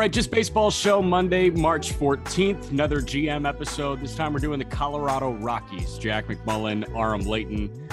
[0.00, 2.70] Right, just baseball show Monday, March 14th.
[2.70, 4.00] Another GM episode.
[4.00, 5.98] This time we're doing the Colorado Rockies.
[5.98, 7.86] Jack McMullen, Aram Leighton.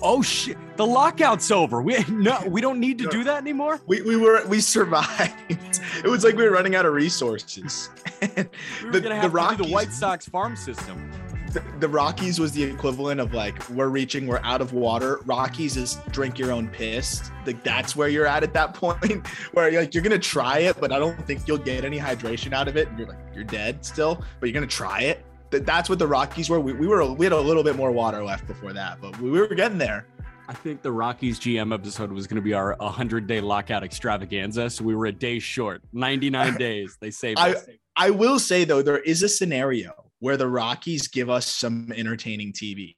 [0.00, 0.56] Oh shit!
[0.76, 1.82] The lockout's over.
[1.82, 3.80] We no, we don't need to do that anymore.
[3.88, 5.34] We, we were we survived.
[6.04, 7.90] It was like we were running out of resources.
[8.20, 11.10] We were the, gonna the have to do Rockies, the White Sox farm system.
[11.58, 15.20] The, the Rockies was the equivalent of like we're reaching, we're out of water.
[15.24, 17.30] Rockies is drink your own piss.
[17.46, 20.80] Like that's where you're at at that point, where you're like you're gonna try it,
[20.80, 22.88] but I don't think you'll get any hydration out of it.
[22.88, 25.24] And you're like you're dead still, but you're gonna try it.
[25.50, 26.60] That that's what the Rockies were.
[26.60, 29.30] We, we were we had a little bit more water left before that, but we
[29.30, 30.06] were getting there.
[30.50, 34.70] I think the Rockies GM episode was going to be our 100 day lockout extravaganza.
[34.70, 36.96] So we were a day short, 99 days.
[37.00, 37.68] They saved I- us.
[37.96, 42.52] I will say though, there is a scenario where the Rockies give us some entertaining
[42.52, 42.96] TV,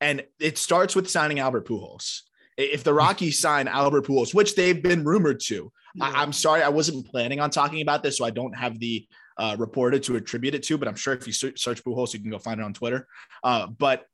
[0.00, 2.20] and it starts with signing Albert Pujols.
[2.56, 6.68] If the Rockies sign Albert Pujols, which they've been rumored to, I, am sorry, I
[6.68, 9.06] wasn't planning on talking about this, so I don't have the
[9.36, 10.78] uh, reported to attribute it to.
[10.78, 13.06] But I'm sure if you search Pujols, you can go find it on Twitter.
[13.42, 14.06] Uh, but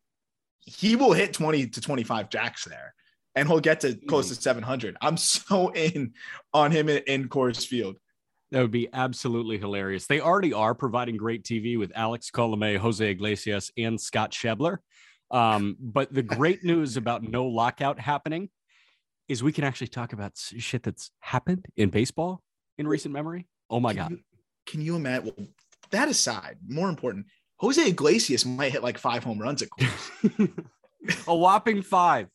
[0.60, 2.94] he will hit 20 to 25 jacks there,
[3.34, 4.96] and he'll get to close to 700.
[5.00, 6.12] I'm so in
[6.52, 7.96] on him in, in Coors Field.
[8.50, 10.06] That would be absolutely hilarious.
[10.06, 14.78] They already are providing great TV with Alex Colome, Jose Iglesias, and Scott Schebler.
[15.30, 18.48] Um, but the great news about no lockout happening
[19.28, 22.42] is we can actually talk about shit that's happened in baseball
[22.78, 23.46] in recent memory.
[23.68, 24.10] Oh my Can god!
[24.12, 24.20] you-
[24.66, 25.32] Can you imagine?
[25.36, 25.46] Well,
[25.90, 27.26] that aside, more important,
[27.58, 30.64] Jose Iglesias might hit like five home runs at Coors.
[31.28, 32.28] a whopping five.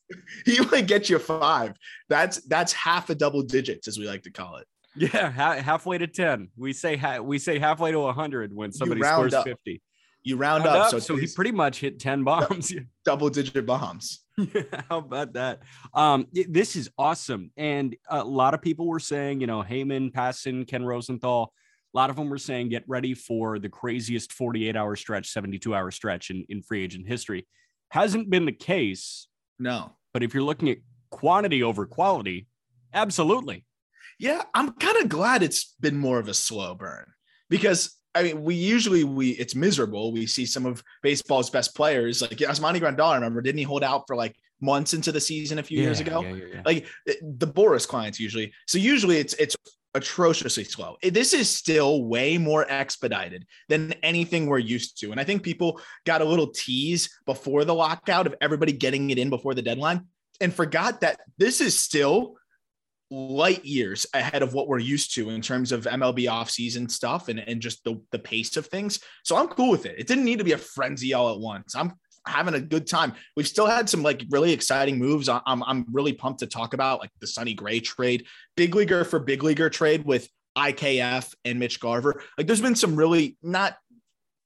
[0.46, 1.74] he might get you five.
[2.10, 4.68] That's that's half a double digits, as we like to call it.
[4.96, 6.50] Yeah, ha- halfway to ten.
[6.56, 9.46] We say ha- we say halfway to hundred when somebody scores up.
[9.46, 9.82] fifty.
[10.26, 12.72] You round, Round up, up, so, so he pretty much hit ten bombs.
[13.06, 14.22] double digit bombs.
[14.90, 15.60] How about that?
[15.94, 17.52] Um, this is awesome.
[17.58, 21.52] And a lot of people were saying, you know, Heyman, Passan, Ken Rosenthal,
[21.94, 25.76] a lot of them were saying, get ready for the craziest 48 hour stretch, 72
[25.76, 27.46] hour stretch in, in free agent history.
[27.90, 29.28] Hasn't been the case,
[29.60, 29.92] No.
[30.14, 30.78] but if you're looking at
[31.12, 32.48] quantity over quality,
[32.94, 33.66] absolutely.
[34.24, 37.12] Yeah, I'm kind of glad it's been more of a slow burn
[37.50, 40.14] because I mean, we usually we it's miserable.
[40.14, 43.10] We see some of baseball's best players, like Yasmani Grandal.
[43.10, 46.00] I remember, didn't he hold out for like months into the season a few years
[46.00, 46.22] ago?
[46.22, 46.62] yeah, yeah, yeah.
[46.66, 48.54] Like eh, the Boras clients usually.
[48.66, 49.58] So usually it's it's
[49.94, 50.96] atrociously slow.
[51.04, 55.12] Eh, This is still way more expedited than anything we're used to.
[55.12, 59.18] And I think people got a little tease before the lockout of everybody getting it
[59.18, 60.08] in before the deadline
[60.40, 62.38] and forgot that this is still
[63.14, 67.40] light years ahead of what we're used to in terms of MLB offseason stuff and,
[67.40, 69.00] and just the, the pace of things.
[69.24, 69.96] So I'm cool with it.
[70.00, 71.76] It didn't need to be a frenzy all at once.
[71.76, 71.94] I'm
[72.26, 73.14] having a good time.
[73.36, 75.30] We've still had some like really exciting moves.
[75.30, 78.26] I'm, I'm really pumped to talk about like the Sonny Gray trade,
[78.58, 82.24] big leaguer for big leaguer trade with IKF and Mitch Garver.
[82.38, 83.78] Like there's been some really not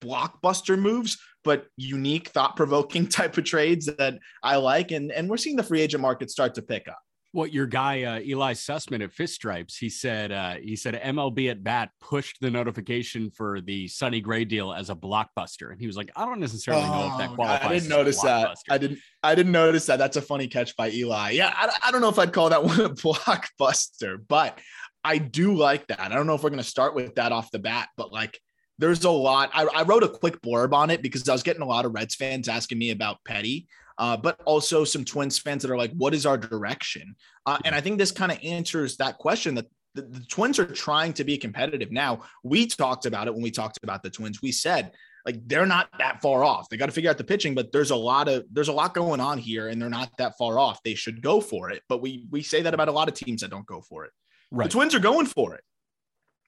[0.02, 4.92] blockbuster moves, but unique, thought provoking type of trades that I like.
[4.92, 7.00] And, and we're seeing the free agent market start to pick up.
[7.38, 9.78] What your guy uh, Eli Sussman at Fish Stripes?
[9.78, 10.32] He said.
[10.32, 14.90] Uh, he said MLB at bat pushed the notification for the Sonny Gray deal as
[14.90, 17.74] a blockbuster, and he was like, "I don't necessarily know if that Oh, qualifies." I
[17.74, 18.58] didn't notice that.
[18.72, 19.00] I didn't.
[19.22, 19.98] I didn't notice that.
[19.98, 21.30] That's a funny catch by Eli.
[21.34, 24.58] Yeah, I, I don't know if I'd call that one a blockbuster, but
[25.04, 26.02] I do like that.
[26.02, 28.42] I don't know if we're going to start with that off the bat, but like,
[28.80, 29.52] there's a lot.
[29.54, 31.94] I, I wrote a quick blurb on it because I was getting a lot of
[31.94, 33.68] Reds fans asking me about Petty,
[33.98, 37.16] uh, but also some Twins fans that are like, "What is our direction?"
[37.46, 40.66] Uh, and I think this kind of answers that question that the, the Twins are
[40.66, 42.22] trying to be competitive now.
[42.44, 44.42] We talked about it when we talked about the Twins.
[44.42, 44.92] We said
[45.28, 46.70] like they're not that far off.
[46.70, 48.94] They got to figure out the pitching, but there's a lot of there's a lot
[48.94, 50.82] going on here, and they're not that far off.
[50.84, 51.84] They should go for it.
[51.90, 54.12] But we we say that about a lot of teams that don't go for it.
[54.52, 54.64] right.
[54.64, 55.64] The Twins are going for it.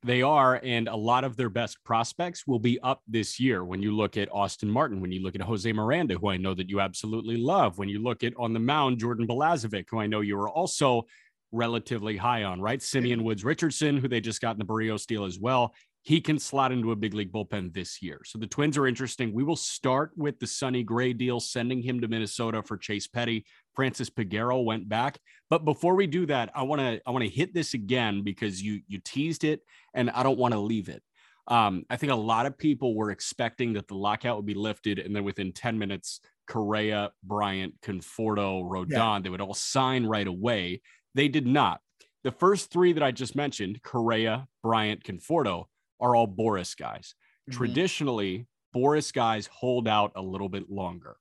[0.03, 3.65] They are, and a lot of their best prospects will be up this year.
[3.65, 6.53] When you look at Austin Martin, when you look at Jose Miranda, who I know
[6.53, 10.07] that you absolutely love, when you look at on the mound Jordan Balazovic, who I
[10.07, 11.05] know you are also
[11.51, 12.81] relatively high on, right?
[12.81, 15.73] Simeon Woods Richardson, who they just got in the Barrios deal as well.
[16.09, 18.19] He can slot into a big league bullpen this year.
[18.25, 19.31] So the Twins are interesting.
[19.31, 23.45] We will start with the Sonny Gray deal, sending him to Minnesota for Chase Petty.
[23.75, 25.19] Francis Peguero went back.
[25.51, 28.59] But before we do that, I want to I want to hit this again because
[28.59, 29.61] you you teased it
[29.93, 31.03] and I don't want to leave it.
[31.47, 34.97] Um, I think a lot of people were expecting that the lockout would be lifted,
[34.97, 39.19] and then within 10 minutes, Correa, Bryant, Conforto, Rodon, yeah.
[39.21, 40.81] they would all sign right away.
[41.13, 41.81] They did not.
[42.23, 45.65] The first three that I just mentioned, Correa, Bryant, Conforto,
[45.99, 47.15] are all Boras guys.
[47.49, 47.57] Mm-hmm.
[47.57, 51.17] Traditionally, Boras guys hold out a little bit longer.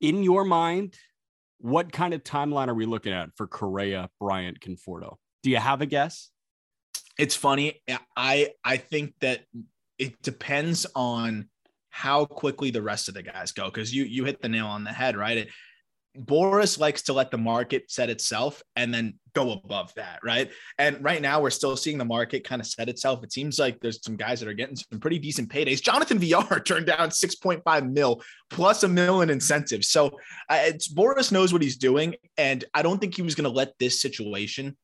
[0.00, 0.96] In your mind,
[1.58, 5.16] what kind of timeline are we looking at for Correa, Bryant, Conforto?
[5.42, 6.30] Do you have a guess?
[7.18, 7.80] It's funny.
[8.16, 9.44] I I think that
[9.98, 11.48] it depends on
[11.90, 14.84] how quickly the rest of the guys go because you you hit the nail on
[14.84, 15.38] the head, right?
[15.38, 15.48] It,
[16.18, 20.50] Boras likes to let the market set itself and then go above that, right?
[20.78, 23.24] And right now we're still seeing the market kind of set itself.
[23.24, 25.82] It seems like there's some guys that are getting some pretty decent paydays.
[25.82, 29.88] Jonathan Villar turned down 6.5 mil plus a mil in incentives.
[29.88, 30.08] So
[30.48, 33.56] uh, it's Boras knows what he's doing, and I don't think he was going to
[33.56, 34.76] let this situation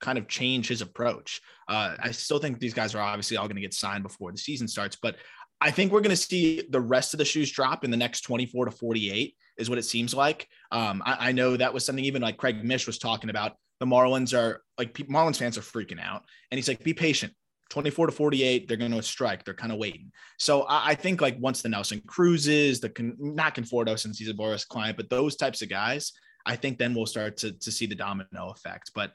[0.00, 1.40] kind of change his approach.
[1.68, 4.38] Uh, I still think these guys are obviously all going to get signed before the
[4.38, 5.16] season starts, but
[5.60, 8.20] I think we're going to see the rest of the shoes drop in the next
[8.20, 10.48] 24 to 48 is what it seems like.
[10.72, 13.56] Um, I, I, know that was something even like Craig Mish was talking about.
[13.80, 17.32] The Marlins are like Marlins fans are freaking out, and he's like, "Be patient.
[17.70, 19.44] 24 to 48, they're going to strike.
[19.44, 23.54] They're kind of waiting." So I, I, think like once the Nelson Cruzes, the not
[23.54, 26.12] Conforto since he's a Boras client, but those types of guys,
[26.46, 28.92] I think then we'll start to to see the domino effect.
[28.94, 29.12] But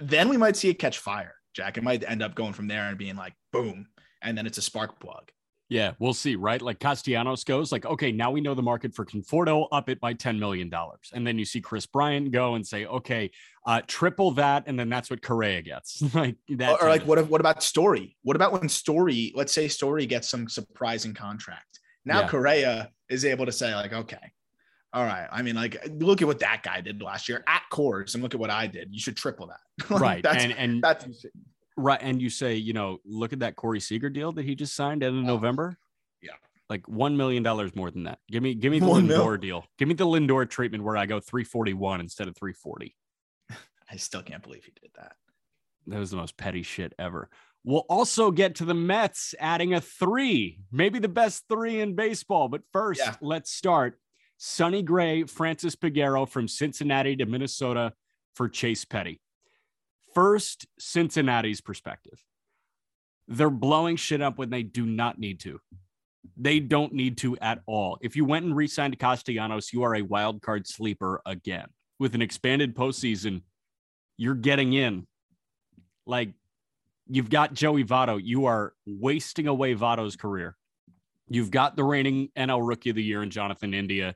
[0.00, 1.78] then we might see it catch fire, Jack.
[1.78, 3.86] It might end up going from there and being like boom,
[4.22, 5.30] and then it's a spark plug.
[5.68, 6.60] Yeah, we'll see, right?
[6.60, 10.12] Like Castellanos goes, like, okay, now we know the market for Conforto, up it by
[10.12, 10.70] $10 million.
[11.12, 13.30] And then you see Kris Bryant go and say, okay,
[13.66, 14.64] uh, triple that.
[14.66, 16.02] And then that's what Correa gets.
[16.14, 16.72] like that.
[16.72, 18.16] Or, or like, what, if, what about Story?
[18.22, 21.80] What about when Story, let's say Story gets some surprising contract?
[22.04, 22.28] Now yeah.
[22.28, 24.32] Correa is able to say, like, okay,
[24.92, 25.26] all right.
[25.32, 28.32] I mean, like, look at what that guy did last year at Coors and look
[28.32, 28.90] at what I did.
[28.92, 29.90] You should triple that.
[29.90, 30.22] like, right.
[30.22, 31.06] That's, and, and that's
[31.76, 32.00] Right.
[32.00, 35.02] And you say, you know, look at that Corey Seager deal that he just signed
[35.02, 35.76] in oh, November.
[36.22, 36.32] Yeah.
[36.70, 38.18] Like one million dollars more than that.
[38.30, 39.36] Give me give me the One Lindor mil.
[39.36, 39.64] deal.
[39.78, 42.96] Give me the Lindor treatment where I go 341 instead of 340.
[43.90, 45.16] I still can't believe he did that.
[45.86, 47.28] That was the most petty shit ever.
[47.64, 52.48] We'll also get to the Mets adding a three, maybe the best three in baseball.
[52.48, 53.14] But first, yeah.
[53.20, 53.98] let's start.
[54.36, 57.94] Sonny Gray, Francis Peguero from Cincinnati to Minnesota
[58.34, 59.20] for Chase Petty.
[60.14, 62.22] First, Cincinnati's perspective.
[63.26, 65.60] They're blowing shit up when they do not need to.
[66.36, 67.98] They don't need to at all.
[68.00, 71.66] If you went and re signed Castellanos, you are a wild card sleeper again.
[71.98, 73.42] With an expanded postseason,
[74.16, 75.06] you're getting in.
[76.06, 76.30] Like,
[77.08, 78.20] you've got Joey Votto.
[78.22, 80.56] You are wasting away Votto's career.
[81.28, 84.14] You've got the reigning NL Rookie of the Year in Jonathan India.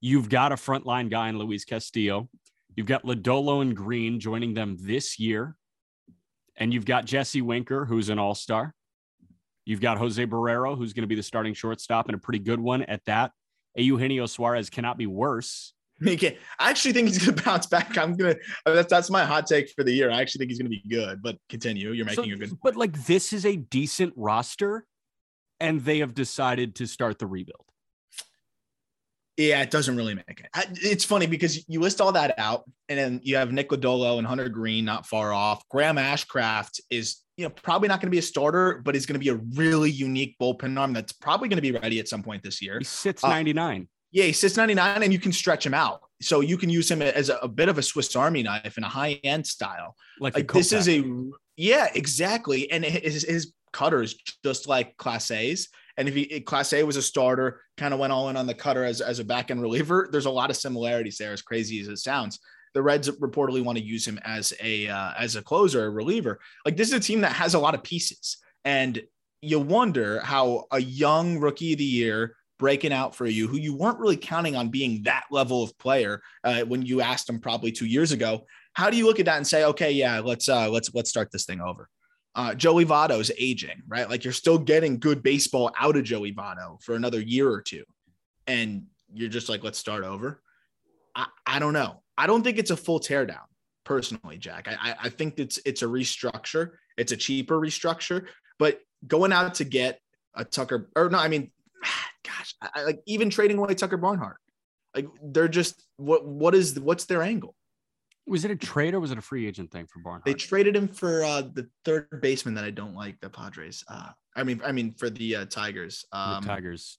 [0.00, 2.28] You've got a frontline guy in Luis Castillo.
[2.76, 5.56] You've got Lodolo and Greene joining them this year.
[6.56, 8.74] And you've got Jesse Winker, who's an all star.
[9.64, 12.60] You've got Jose Barrero, who's going to be the starting shortstop and a pretty good
[12.60, 13.32] one at that.
[13.76, 15.72] Eugenio Suarez cannot be worse.
[16.00, 16.38] Make it.
[16.58, 17.96] I actually think he's going to bounce back.
[17.96, 20.10] I'm going to, that's, that's my hot take for the year.
[20.10, 21.92] I actually think he's going to be good, but continue.
[21.92, 24.86] You're making so, a good But like, this is a decent roster,
[25.60, 27.64] and they have decided to start the rebuild.
[29.36, 30.48] Yeah, it doesn't really make it.
[30.80, 34.26] It's funny because you list all that out, and then you have Nick Lodolo and
[34.26, 35.68] Hunter Greene not far off.
[35.68, 39.14] Graham Ashcraft is, you know, probably not going to be a starter, but he's going
[39.14, 42.22] to be a really unique bullpen arm that's probably going to be ready at some
[42.22, 42.78] point this year.
[42.78, 43.82] He sits 99.
[43.82, 46.02] Uh, yeah, he sits 99, and you can stretch him out.
[46.22, 48.84] So you can use him as a, a bit of a Swiss Army knife in
[48.84, 49.96] a high end style.
[50.20, 51.02] Like, like this is a,
[51.56, 52.70] yeah, exactly.
[52.70, 54.14] And his, his cutters
[54.44, 58.36] just like Clase's and if he Clase was a starter, kind of went all in
[58.36, 61.32] on the cutter as, as a back end reliever, there's a lot of similarities there,
[61.32, 62.40] as crazy as it sounds.
[62.74, 66.40] The Reds reportedly want to use him as a uh, as a closer, a reliever.
[66.64, 69.00] Like this is a team that has a lot of pieces, and
[69.40, 73.76] you wonder how a young rookie of the year breaking out for you, who you
[73.76, 77.70] weren't really counting on being that level of player uh, when you asked him probably
[77.70, 78.46] two years ago.
[78.72, 81.30] How do you look at that and say, okay, yeah, let's uh, let's let's start
[81.30, 81.88] this thing over?
[82.34, 84.08] Uh, Joey Votto's aging, right?
[84.08, 87.84] Like you're still getting good baseball out of Joey Votto for another year or two.
[88.46, 90.42] And you're just like, let's start over.
[91.14, 92.02] I, I don't know.
[92.18, 93.46] I don't think it's a full teardown
[93.84, 94.68] personally, Jack.
[94.68, 96.72] I, I think it's it's a restructure.
[96.96, 98.26] It's a cheaper restructure,
[98.58, 100.00] but going out to get
[100.34, 101.50] a Tucker or no, I mean,
[102.24, 104.38] gosh, I, like even trading away Tucker Barnhart,
[104.94, 107.54] like they're just what what is what's their angle?
[108.26, 110.24] Was it a trade or was it a free agent thing for Barnhart?
[110.24, 113.84] They traded him for uh, the third baseman that I don't like, the Padres.
[113.86, 116.04] Uh, I mean, I mean for the uh, Tigers.
[116.10, 116.98] The Um, Tigers.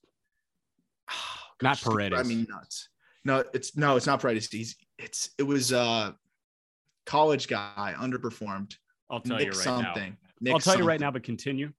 [1.59, 2.19] gosh, Not Paredes.
[2.19, 2.89] I mean, nuts.
[3.23, 4.47] No, it's no, it's not Paredes.
[4.51, 6.11] He's it's it was uh
[7.07, 8.75] college guy underperformed.
[9.09, 10.09] I'll tell Nick you right something.
[10.11, 10.29] now.
[10.41, 11.71] Nick I'll tell you right now, but continue.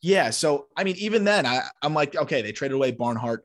[0.00, 0.30] Yeah.
[0.30, 3.44] So I mean, even then, I, I'm like, okay, they traded away Barnhart.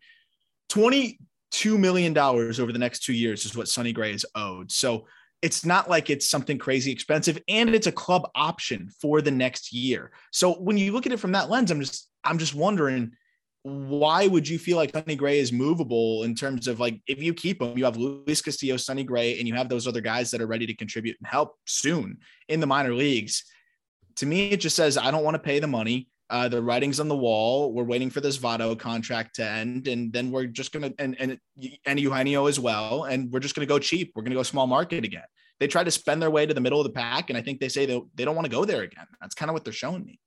[0.69, 4.71] Twenty-two million dollars over the next two years is what Sonny Gray is owed.
[4.71, 5.05] So
[5.41, 9.71] it's not like it's something crazy expensive, and it's a club option for the next
[9.73, 10.11] year.
[10.31, 13.13] So when you look at it from that lens, I'm just I'm just wondering
[13.63, 17.33] why would you feel like Sonny Gray is movable in terms of like if you
[17.33, 20.41] keep him, you have Luis Castillo, Sonny Gray, and you have those other guys that
[20.41, 22.17] are ready to contribute and help soon
[22.47, 23.43] in the minor leagues.
[24.17, 26.09] To me, it just says I don't want to pay the money.
[26.29, 27.73] Uh, the writing's on the wall.
[27.73, 31.39] We're waiting for this Votto contract to end, and then we're just gonna and and
[31.85, 34.11] and Eugenio as well, and we're just gonna go cheap.
[34.15, 35.23] We're gonna go small market again.
[35.59, 37.59] They tried to spend their way to the middle of the pack, and I think
[37.59, 39.07] they say they, they don't want to go there again.
[39.19, 40.19] That's kind of what they're showing me.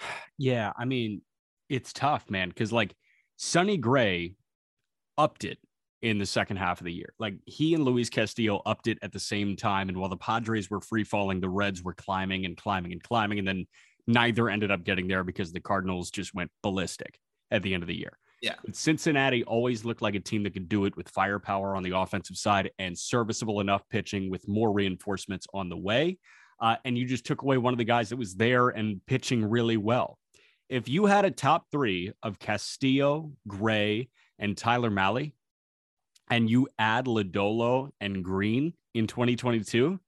[0.40, 1.22] Yeah, I mean,
[1.68, 2.94] it's tough, man, because like
[3.38, 4.36] Sonny Gray
[5.16, 5.58] upped it
[6.00, 7.12] in the second half of the year.
[7.18, 9.88] Like he and Luis Castillo upped it at the same time.
[9.88, 13.38] And while the Padres were free falling, the Reds were climbing and climbing and climbing.
[13.40, 13.66] And then
[14.08, 17.86] neither ended up getting there because the Cardinals just went ballistic at the end of
[17.86, 18.18] the year.
[18.42, 18.54] Yeah.
[18.64, 21.96] But Cincinnati always looked like a team that could do it with firepower on the
[21.96, 26.18] offensive side and serviceable enough pitching with more reinforcements on the way.
[26.60, 29.44] Uh, and you just took away one of the guys that was there and pitching
[29.44, 30.18] really well.
[30.68, 35.32] If you had a top three of Castillo, Gray, and Tyler Mahle,
[36.30, 39.98] and you add Lodolo and Greene in 2022,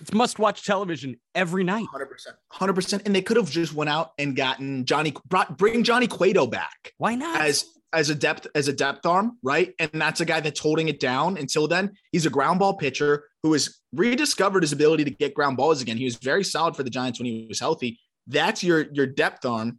[0.00, 1.86] it's must watch television every night.
[1.90, 3.02] Hundred percent, hundred percent.
[3.06, 6.92] And they could have just went out and gotten Johnny, brought, bring Johnny Cueto back
[6.98, 7.40] Why not?
[7.40, 9.72] as as a depth as a depth arm, right?
[9.78, 11.92] And that's a guy that's holding it down until then.
[12.12, 15.96] He's a ground ball pitcher who has rediscovered his ability to get ground balls again.
[15.96, 17.98] He was very solid for the Giants when he was healthy.
[18.26, 19.78] That's your your depth arm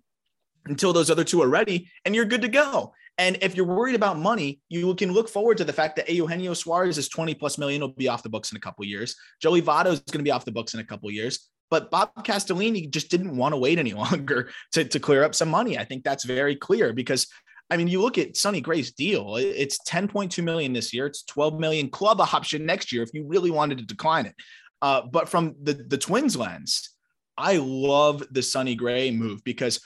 [0.65, 2.93] until those other two are ready, and you're good to go.
[3.17, 6.53] And if you're worried about money, you can look forward to the fact that Eugenio
[6.53, 9.15] Suarez is 20 plus million will be off the books in a couple years.
[9.41, 11.49] Joey Votto is going to be off the books in a couple of years.
[11.69, 15.49] But Bob Castellini just didn't want to wait any longer to, to clear up some
[15.49, 15.77] money.
[15.77, 17.27] I think that's very clear because
[17.69, 21.05] I mean, you look at Sonny Gray's deal, it's 10.2 million this year.
[21.05, 24.35] It's 12 million club option next year if you really wanted to decline it.
[24.81, 26.91] Uh, but from the, the twins lens,
[27.37, 29.81] I love the Sonny Gray move because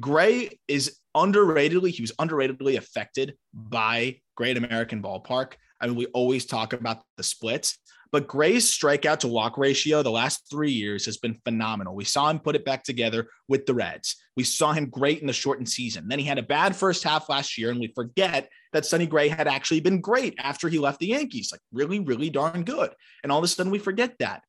[0.00, 5.54] Gray is underratedly, he was underratedly affected by Great American Ballpark.
[5.80, 7.78] I mean, we always talk about the splits,
[8.10, 11.96] but Gray's strikeout to walk ratio the last three years has been phenomenal.
[11.96, 14.16] We saw him put it back together with the Reds.
[14.36, 16.06] We saw him great in the shortened season.
[16.08, 19.28] Then he had a bad first half last year, and we forget that Sonny Gray
[19.28, 22.92] had actually been great after he left the Yankees, like really, really darn good.
[23.22, 24.42] And all of a sudden, we forget that.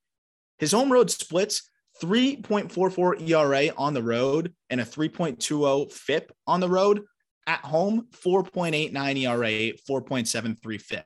[0.60, 1.70] His home road splits
[2.04, 7.04] 3.44 ERA on the road and a 3.20 FIP on the road.
[7.48, 11.06] At home, 4.89 ERA, 4.73 FIP.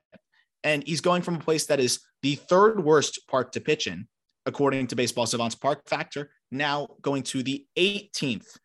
[0.64, 4.08] And he's going from a place that is the third worst park to pitch in,
[4.46, 8.58] according to Baseball Savant's park factor, now going to the 18th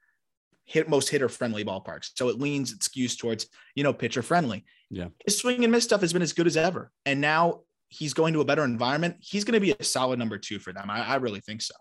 [0.65, 2.11] hit most hitter friendly ballparks.
[2.15, 4.65] So it leans, it skews towards, you know, pitcher friendly.
[4.91, 5.09] Yeah.
[5.25, 6.91] His swing and miss stuff has been as good as ever.
[7.05, 9.17] And now he's going to a better environment.
[9.21, 10.91] He's going to be a solid number two for them.
[10.91, 11.75] I, I really think so.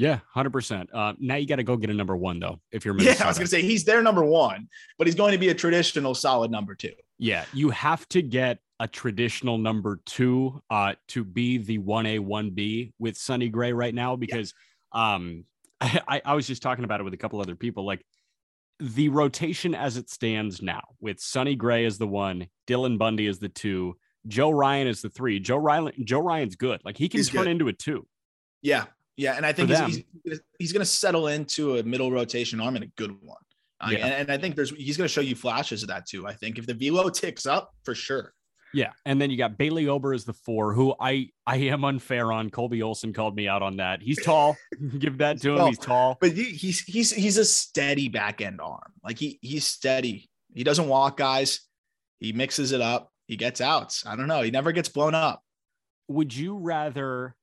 [0.00, 0.88] Yeah, hundred percent.
[0.94, 2.58] Uh, now you got to go get a number one though.
[2.72, 4.66] If you're Yeah, I was going to say he's their number one,
[4.96, 6.94] but he's going to be a traditional solid number two.
[7.18, 12.18] Yeah, you have to get a traditional number two uh, to be the one A
[12.18, 14.54] one B with Sonny Gray right now because
[14.92, 15.44] um,
[15.82, 17.84] I, I was just talking about it with a couple other people.
[17.84, 18.02] Like
[18.78, 23.38] the rotation as it stands now, with Sonny Gray as the one, Dylan Bundy as
[23.38, 25.40] the two, Joe Ryan is the three.
[25.40, 26.80] Joe Ryan, Joe Ryan's good.
[26.86, 27.50] Like he can He's turn good.
[27.50, 28.06] into a two.
[28.62, 28.86] Yeah.
[29.16, 29.34] Yeah.
[29.36, 32.84] And I think he's, he's, he's going to settle into a middle rotation arm and
[32.84, 33.36] a good one.
[33.80, 34.06] Uh, Yeah.
[34.06, 36.26] and, and I think there's he's going to show you flashes of that too.
[36.26, 38.32] I think if the velo ticks up for sure.
[38.72, 42.30] Yeah, and then you got Bailey Ober as the four, who I I am unfair
[42.30, 42.50] on.
[42.50, 44.00] Colby Olson called me out on that.
[44.00, 44.56] He's tall.
[44.98, 45.66] Give that to him.
[45.66, 46.16] He's tall.
[46.20, 48.92] But he, he's he's he's a steady back end arm.
[49.02, 50.30] Like he he's steady.
[50.54, 51.62] He doesn't walk guys.
[52.20, 53.10] He mixes it up.
[53.26, 54.06] He gets outs.
[54.06, 54.42] I don't know.
[54.42, 55.42] He never gets blown up.
[56.06, 57.34] Would you rather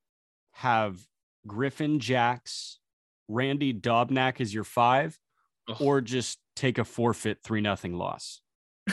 [0.53, 0.97] have
[1.47, 2.79] Griffin Jax,
[3.27, 5.17] Randy Dobnak is your five,
[5.69, 5.77] Ugh.
[5.79, 8.41] or just take a forfeit three nothing loss?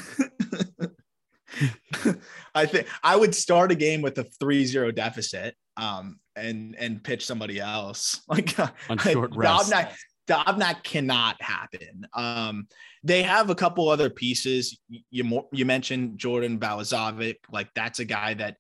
[2.54, 7.26] I think I would start a game with a 3-0 deficit um and and pitch
[7.26, 8.20] somebody else.
[8.28, 8.56] Like
[8.88, 9.70] On short rest.
[9.72, 9.92] Dobnak,
[10.28, 12.06] Dobnak cannot happen.
[12.14, 12.68] Um
[13.02, 14.78] they have a couple other pieces.
[15.10, 18.56] You you mentioned Jordan Balazovic, like that's a guy that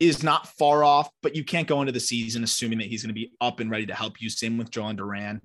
[0.00, 3.14] is not far off, but you can't go into the season assuming that he's going
[3.14, 4.28] to be up and ready to help you.
[4.28, 5.40] Same with Jalen Duran.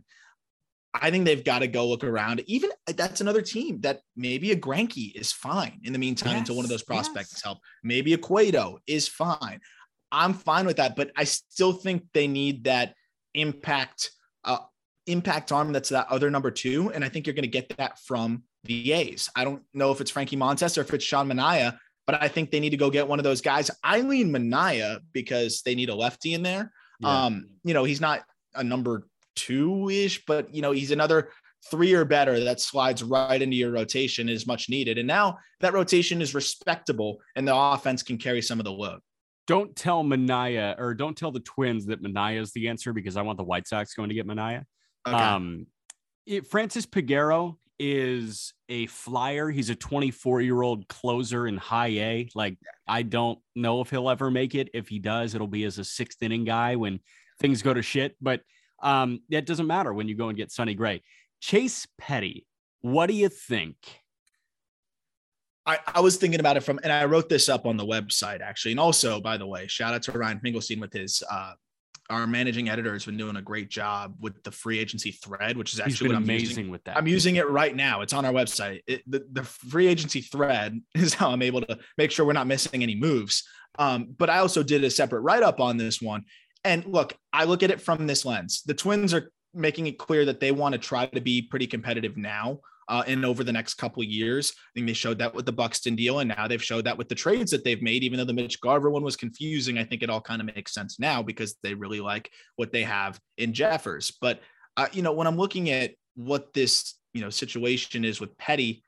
[0.93, 2.41] I think they've got to go look around.
[2.47, 6.55] Even that's another team that maybe a Greinke is fine in the meantime Yes, until
[6.55, 7.43] one of those prospects yes.
[7.43, 7.59] help.
[7.83, 9.59] Maybe a Cueto is fine.
[10.11, 12.95] I'm fine with that, but I still think they need that
[13.35, 14.09] impact,
[14.43, 14.57] uh,
[15.05, 16.91] impact arm that's that other number two.
[16.91, 19.29] And I think you're going to get that from the A's.
[19.35, 21.77] I don't know if it's Frankie Montas or if it's Sean Manaea,
[22.09, 23.69] but I think they need to go get one of those guys.
[23.83, 26.71] I lean Manaea because they need a lefty in there.
[27.01, 27.25] Yeah.
[27.25, 28.23] Um, you know, he's not
[28.55, 31.29] a number two ish, but you know, he's another
[31.69, 34.97] three or better that slides right into your rotation is much needed.
[34.97, 39.01] And now that rotation is respectable and the offense can carry some of the load.
[39.45, 43.21] don't tell Manaea or don't tell the Twins that Manaea is the answer because I
[43.21, 44.63] want the White Sox going to get Manaea.
[45.07, 45.15] Okay.
[45.15, 45.67] Um,
[46.25, 49.49] it, Francis Peguero is a flyer.
[49.49, 52.29] He's a 24 year old closer in high A.
[52.35, 52.57] Like,
[52.87, 54.69] I don't know if he'll ever make it.
[54.73, 56.99] If he does, it'll be as a sixth inning guy when
[57.39, 58.15] things go to shit.
[58.21, 58.41] But
[58.81, 61.01] um, that doesn't matter when you go and get Sonny Gray.
[61.39, 62.45] Chase Petty,
[62.81, 63.75] what do you think?
[65.65, 68.41] I, I was thinking about it from, and I wrote this up on the website
[68.41, 68.71] actually.
[68.71, 71.53] And also, by the way, shout out to Ryan Finkelstein with his, uh,
[72.09, 75.73] our managing editor has been doing a great job with the free agency thread, which
[75.73, 76.69] is actually what I'm amazing using.
[76.69, 76.97] with that.
[76.97, 78.01] I'm using it right now.
[78.01, 78.81] It's on our website.
[78.87, 82.47] It, the, the free agency thread is how I'm able to make sure we're not
[82.47, 83.43] missing any moves.
[83.77, 86.23] Um, but I also did a separate write up on this one.
[86.63, 88.63] And look, I look at it from this lens.
[88.65, 92.17] The Twins are making it clear that they want to try to be pretty competitive
[92.17, 92.59] now
[92.89, 94.51] uh, and over the next couple years.
[94.57, 97.07] I think they showed that with the Buxton deal, and now they've showed that with
[97.07, 98.03] the trades that they've made.
[98.03, 100.73] Even though the Mitch Garver one was confusing, I think it all kind of makes
[100.73, 104.11] sense now because they really like what they have in Jeffers.
[104.19, 104.41] But
[104.75, 108.83] uh, you know, when I'm looking at what this you know situation is with Petty,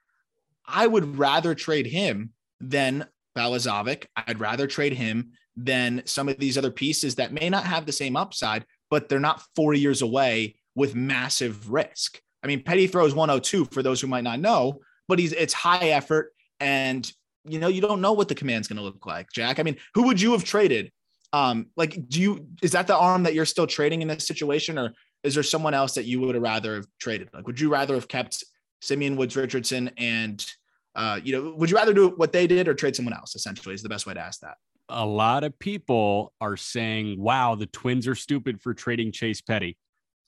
[0.66, 4.06] I would rather trade him than Balazovic.
[4.16, 7.92] I'd rather trade him than some of these other pieces that may not have the
[7.92, 12.20] same upside, but they're not four years away with massive risk.
[12.44, 15.90] I mean, Petty throws 102 for those who might not know, but he's it's high
[15.90, 17.12] effort and
[17.44, 19.60] you know, you don't know what the command's going to look like, Jack.
[19.60, 20.92] I mean, who would you have traded?
[21.34, 24.78] Um, like, do you is that the arm that you're still trading in this situation,
[24.78, 27.30] or is there someone else that you would have rather have traded?
[27.34, 28.44] Like, would you rather have kept
[28.82, 30.46] Simeon Woods Richardson and
[30.94, 33.36] uh, you know, would you rather do what they did or trade someone else?
[33.36, 34.58] Essentially, is the best way to ask that.
[34.90, 39.78] a lot of people are saying, wow, the Twins are stupid for trading Chase Petty.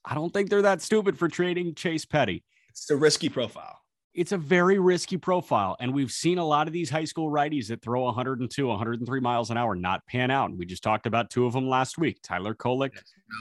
[0.05, 2.43] I don't think they're that stupid for trading Chase Petty.
[2.69, 3.79] It's a risky profile.
[4.13, 5.75] It's a very risky profile.
[5.79, 9.49] And we've seen a lot of these high school righties that throw 102, 103 miles
[9.49, 10.49] an hour not pan out.
[10.49, 12.91] And we just talked about two of them last week Tyler Kolek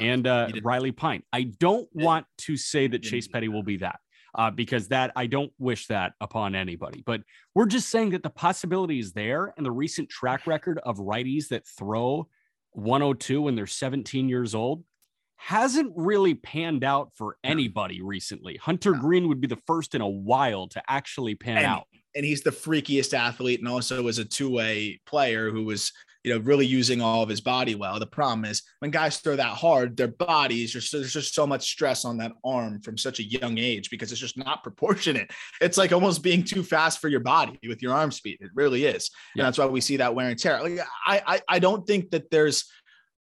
[0.00, 0.48] and uh.
[0.62, 1.22] Riley Pine.
[1.32, 3.28] I don't want to say that Chase.
[3.28, 3.98] Petty will be that.
[4.34, 7.20] Uh, because that I don't wish that upon anybody, but
[7.54, 11.48] we're just saying that the possibility is there, and the recent track record of righties
[11.48, 12.28] that throw
[12.70, 14.84] 102 when they're 17 years old
[15.46, 18.56] hasn't really panned out for anybody recently.
[18.58, 19.00] Hunter No.
[19.00, 21.88] Greene would be the first in a while to actually pan And- out.
[22.14, 25.90] and he's the freakiest athlete and also was a two-way player who was
[26.24, 29.34] you know really using all of his body well the problem is when guys throw
[29.34, 33.18] that hard their bodies just there's just so much stress on that arm from such
[33.18, 35.28] a young age because it's just not proportionate
[35.60, 38.84] it's like almost being too fast for your body with your arm speed it really
[38.84, 39.40] is Yeah.
[39.42, 42.10] and that's why we see that wear and tear like I, I i don't think
[42.10, 42.66] that there's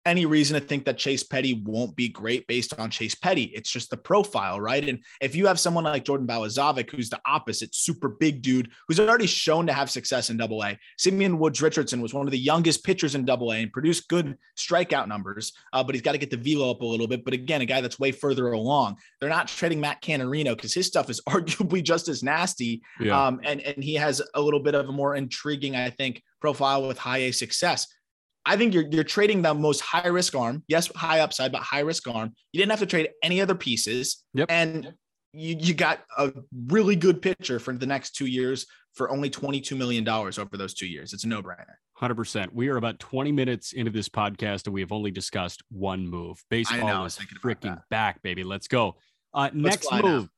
[0.07, 3.45] any reason to think that Chase Petty won't be great based on Chase Petty.
[3.55, 4.89] It's just the profile, right?
[4.89, 8.99] And if you have someone like Jordan Balazovic, who's the opposite, super big dude, who's
[8.99, 10.79] already shown to have success in double A.
[10.97, 14.37] Simeon Woods Richardson was one of the youngest pitchers in double A and produced good
[14.57, 17.25] strikeout numbers, uh, but he's got to get the velo up a little bit.
[17.25, 18.97] But again, a guy that's way further along.
[19.21, 22.83] They're not trading Matt Canterino because his stuff is arguably just as nasty.
[22.99, 23.27] Yeah.
[23.27, 26.87] Um, and, and he has a little bit of a more intriguing, I think, profile
[26.89, 27.87] with high A success.
[28.47, 30.65] I think you're you're trading the most high risk arm.
[30.69, 32.33] Yes, high upside, but high risk arm.
[32.53, 34.25] You didn't have to trade any other pieces.
[34.35, 34.51] Yep.
[34.51, 34.95] And
[35.33, 36.33] you you got a
[36.67, 40.87] really good pitcher for the next two years for only $22 million over those two
[40.87, 41.13] years.
[41.13, 41.75] It's a no-brainer.
[42.01, 42.49] 100%.
[42.53, 46.43] We are about 20 minutes into this podcast and we have only discussed one move.
[46.51, 48.43] Baseball was is freaking back, baby.
[48.43, 48.97] Let's go.
[49.33, 50.03] Uh, next move.
[50.03, 50.29] now.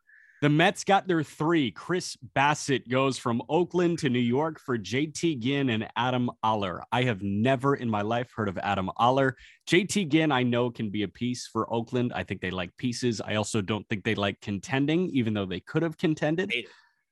[0.43, 1.71] The Mets got their three.
[1.71, 6.83] Chris Bassitt goes from Oakland to New York for JT Ginn and Adam Oller.
[6.91, 9.37] I have never in my life heard of Adam Oller.
[9.69, 12.13] JT Ginn, I know, can be a piece for Oakland.
[12.13, 13.21] I think they like pieces.
[13.21, 16.51] I also don't think they like contending, even though they could have contended.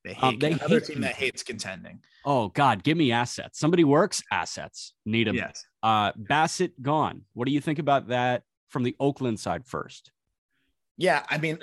[0.02, 2.00] They hate Um, they another hate team that hates contending.
[2.24, 3.60] Oh, God, give me assets.
[3.60, 4.92] Somebody works assets.
[5.06, 5.36] Need them.
[5.36, 5.64] Yes.
[5.84, 7.22] Uh, Bassitt gone.
[7.34, 10.10] What do you think about that from the Oakland side first?
[11.00, 11.58] Yeah, I mean,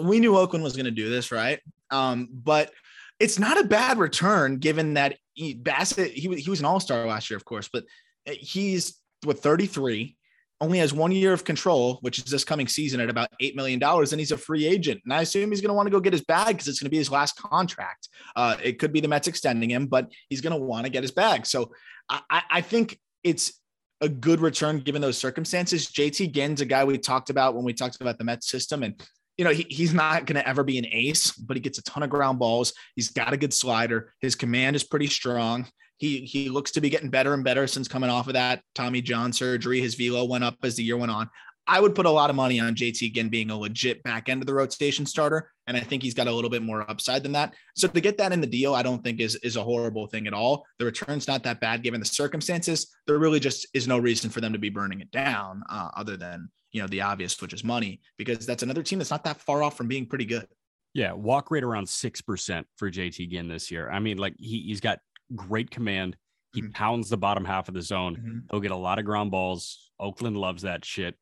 [0.00, 1.58] we knew Oakland was going to do this, right?
[1.90, 2.70] Um, but
[3.18, 6.78] it's not a bad return given that he, Bassitt he was he was an All
[6.78, 7.82] Star last year, of course, but
[8.24, 10.16] he's with 33,
[10.60, 13.82] only has one year of control, which is this coming season at about $8 million,
[13.82, 15.00] and he's a free agent.
[15.04, 16.86] And I assume he's going to want to go get his bag because it's going
[16.86, 18.08] to be his last contract.
[18.36, 21.02] Uh, it could be the Mets extending him, but he's going to want to get
[21.02, 21.44] his bag.
[21.44, 21.72] So
[22.08, 23.60] I, I think it's
[24.00, 25.88] a good return given those circumstances.
[25.88, 28.82] JT Ginn's a guy we talked about when we talked about the Mets system.
[28.82, 29.00] And,
[29.36, 31.82] you know, he, he's not going to ever be an ace, but he gets a
[31.84, 32.72] ton of ground balls.
[32.94, 34.12] He's got a good slider.
[34.20, 35.66] His command is pretty strong.
[35.98, 39.00] He he looks to be getting better and better since coming off of that Tommy
[39.00, 39.80] John surgery.
[39.80, 41.30] His velo went up as the year went on.
[41.68, 44.40] I would put a lot of money on JT Ginn being a legit back end
[44.40, 45.50] of the rotation starter.
[45.66, 47.54] And I think he's got a little bit more upside than that.
[47.74, 50.28] So to get that in the deal, I don't think is, is a horrible thing
[50.28, 50.64] at all.
[50.78, 52.94] The return's not that bad given the circumstances.
[53.06, 56.16] There really just is no reason for them to be burning it down uh, other
[56.16, 59.40] than, you know, the obvious, which is money, because that's another team that's not that
[59.40, 60.46] far off from being pretty good.
[60.94, 61.12] Yeah.
[61.12, 63.90] Walk rate around 6% for JT Ginn this year.
[63.90, 65.00] I mean, like he, he's got
[65.34, 66.16] great command.
[66.52, 66.70] He mm-hmm.
[66.70, 68.16] pounds the bottom half of the zone.
[68.16, 68.38] Mm-hmm.
[68.50, 69.90] He'll get a lot of ground balls.
[69.98, 71.16] Oakland loves that shit.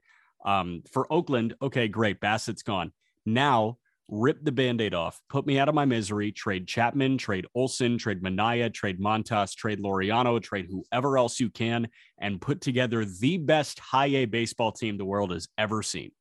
[0.45, 2.21] Um, for Oakland, okay, great.
[2.21, 2.93] Bassitt's gone.
[3.25, 3.79] Now
[4.09, 8.23] rip the band-aid off, put me out of my misery, trade Chapman, trade Olson, trade
[8.23, 13.79] Manaea, trade Montas, trade Laureano, trade whoever else you can, and put together the best
[13.79, 16.13] high A baseball team the world has ever seen.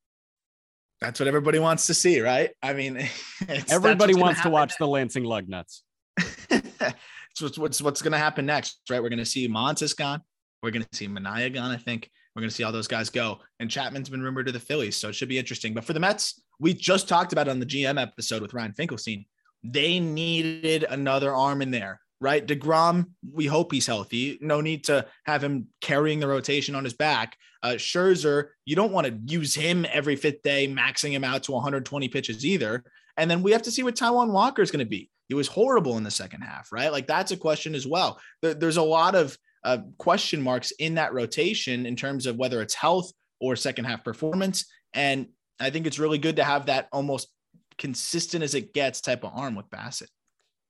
[1.02, 2.52] That's what everybody wants to see, right?
[2.62, 3.08] I mean,
[3.70, 5.82] everybody wants to watch the Lansing Lugnuts.
[6.20, 6.62] so
[7.42, 9.04] what's what's, what's going to happen next, right?
[9.04, 10.22] We're going to see Montas gone.
[10.62, 12.10] We're going to see Manaea gone, I think.
[12.36, 13.40] We're going to see all those guys go.
[13.60, 15.74] And Chapman's been rumored to the Phillies, so it should be interesting.
[15.74, 19.26] But for the Mets, we just talked about on the GM episode with Ryan Finkelstein.
[19.64, 22.46] They needed another arm in there, right?
[22.46, 24.40] DeGrom, we hope he's healthy.
[24.42, 27.38] No need to have him carrying the rotation on his back.
[27.62, 31.52] Uh, Scherzer, you don't want to use him every fifth day, maxing him out to
[31.54, 32.84] 120 pitches either.
[33.16, 35.10] And then we have to see what Taijuan Walker is going to be.
[35.30, 36.92] He was horrible in the second half, right?
[36.92, 38.20] Like that's a question as well.
[38.42, 42.74] There's a lot of uh, question marks in that rotation in terms of whether it's
[42.74, 44.66] health or second half performance.
[44.94, 45.28] And
[45.60, 47.30] I think it's really good to have that almost
[47.78, 50.10] consistent as it gets type of arm with Bassitt.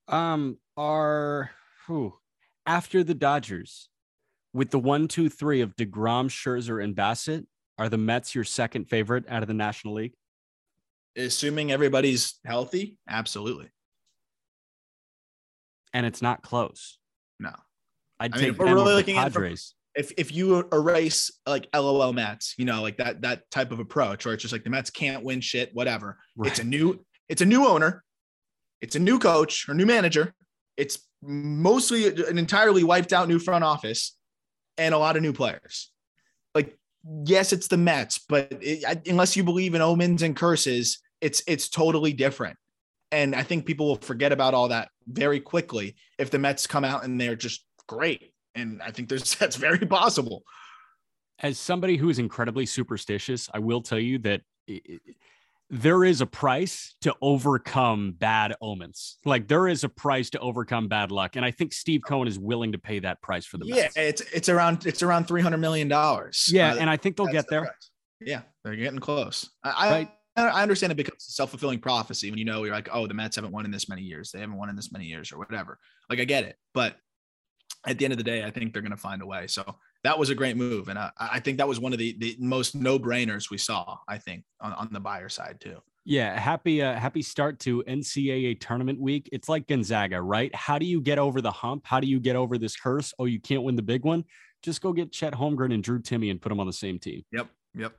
[0.08, 1.52] Um, are
[1.86, 2.14] whew,
[2.66, 3.90] after the Dodgers
[4.54, 7.46] with the one, two, three of DeGrom, Scherzer, and Bassitt,
[7.78, 10.14] are the Mets your second favorite out of the National League?
[11.16, 13.70] Assuming everybody's healthy, absolutely.
[15.94, 16.98] And it's not close.
[18.24, 19.18] I'd I take mean, we're really looking.
[19.18, 19.36] At
[19.96, 24.26] if if you erase like LOL Mets, you know, like that that type of approach,
[24.26, 26.18] or it's just like the Mets can't win shit, whatever.
[26.38, 26.50] Right.
[26.50, 28.04] It's a new it's a new owner,
[28.82, 30.34] it's a new coach or new manager.
[30.78, 34.18] It's mostly an entirely wiped out new front office
[34.78, 35.92] and a lot of new players.
[36.56, 36.78] Like,
[37.26, 41.68] yes, it's the Mets, but it, unless you believe in omens and curses, it's it's
[41.68, 42.58] totally different.
[43.12, 46.84] And I think people will forget about all that very quickly if the Mets come
[46.84, 48.34] out and they're just great.
[48.56, 50.44] And I think there's that's very possible.
[51.40, 55.02] As somebody who is incredibly superstitious, I will tell you that it,
[55.70, 59.18] there is a price to overcome bad omens.
[59.26, 62.38] Like there is a price to overcome bad luck, and I think Steve Cohen is
[62.38, 63.76] willing to pay that price for the yeah.
[63.76, 63.98] Mets.
[63.98, 66.48] It's it's around it's around three hundred million dollars.
[66.52, 67.62] Yeah, uh, and I think they'll get the there.
[67.62, 67.90] Price.
[68.22, 69.50] Yeah, they're getting close.
[69.64, 70.12] I, right.
[70.36, 73.08] I I understand it becomes a self fulfilling prophecy when you know you're like, oh,
[73.08, 74.32] the Mets haven't won in this many years.
[74.32, 75.80] They haven't won in this many years, or whatever.
[76.10, 76.96] Like I get it, but
[77.86, 79.48] at the end of the day, I think they're going to find a way.
[79.48, 80.88] So that was a great move.
[80.88, 83.98] And I, I think that was one of the, the most no brainers we saw,
[84.08, 85.82] I think, on, on the buyer side too.
[86.06, 89.30] Yeah, happy uh, happy start to NCAA tournament week.
[89.32, 90.54] It's like Gonzaga, right?
[90.54, 91.84] How do you get over the hump?
[91.86, 93.14] How do you get over this curse?
[93.20, 94.26] Oh, you can't win the big one.
[94.62, 97.24] Just go get Chet Holmgren and Drew Timme and put them on the same team.
[97.32, 97.94] Yep, yep.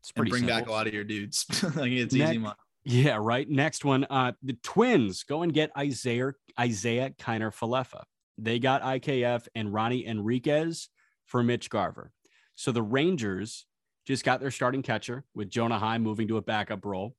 [0.00, 0.28] It's pretty.
[0.28, 0.56] And bring simple.
[0.56, 1.44] back a lot of your dudes.
[1.76, 2.56] like it's Next, easy money.
[2.84, 3.48] Yeah, right.
[3.48, 8.04] Next one, uh, the Twins go and get Isiah Isiah Kiner Falefa.
[8.38, 10.88] They got IKF and Ronny Henriquez
[11.24, 12.12] for Mitch Garver.
[12.54, 13.66] So the Rangers
[14.06, 17.16] just got their starting catcher with Jonah Heim moving to a backup role.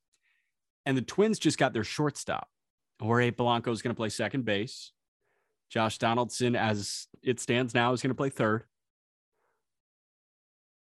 [0.85, 2.47] And the Twins just got their shortstop.
[3.01, 4.91] Jorge Polanco is going to play second base.
[5.69, 8.63] Josh Donaldson, as it stands now, is going to play third.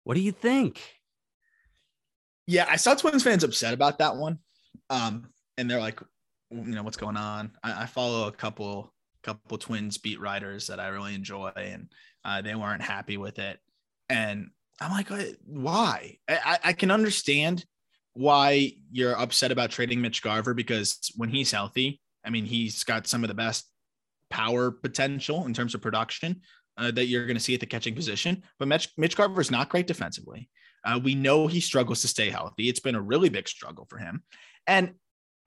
[0.04, 0.82] What do you think?
[2.46, 4.40] Yeah, I saw Twins fans upset about that one.
[4.90, 6.00] Um, and they're like,
[6.52, 7.52] you know, what's going on?
[7.64, 8.94] I, I follow a couple
[9.28, 11.90] couple twins beat writers that I really enjoy, and
[12.24, 13.60] uh, they weren't happy with it.
[14.10, 15.10] And I'm like,
[15.46, 16.18] why?
[16.30, 17.66] I, I can understand
[18.14, 23.06] why you're upset about trading Mitch Garver because when he's healthy, I mean, he's got
[23.08, 23.66] some of the best
[24.30, 26.42] power potential in terms of production
[26.78, 28.44] uh, that you're going to see at the catching position.
[28.60, 30.50] But Mitch, Mitch Garver is not great defensively.
[30.86, 32.70] Uh, we know he struggles to stay healthy.
[32.70, 34.24] It's been a really big struggle for him.
[34.68, 34.94] And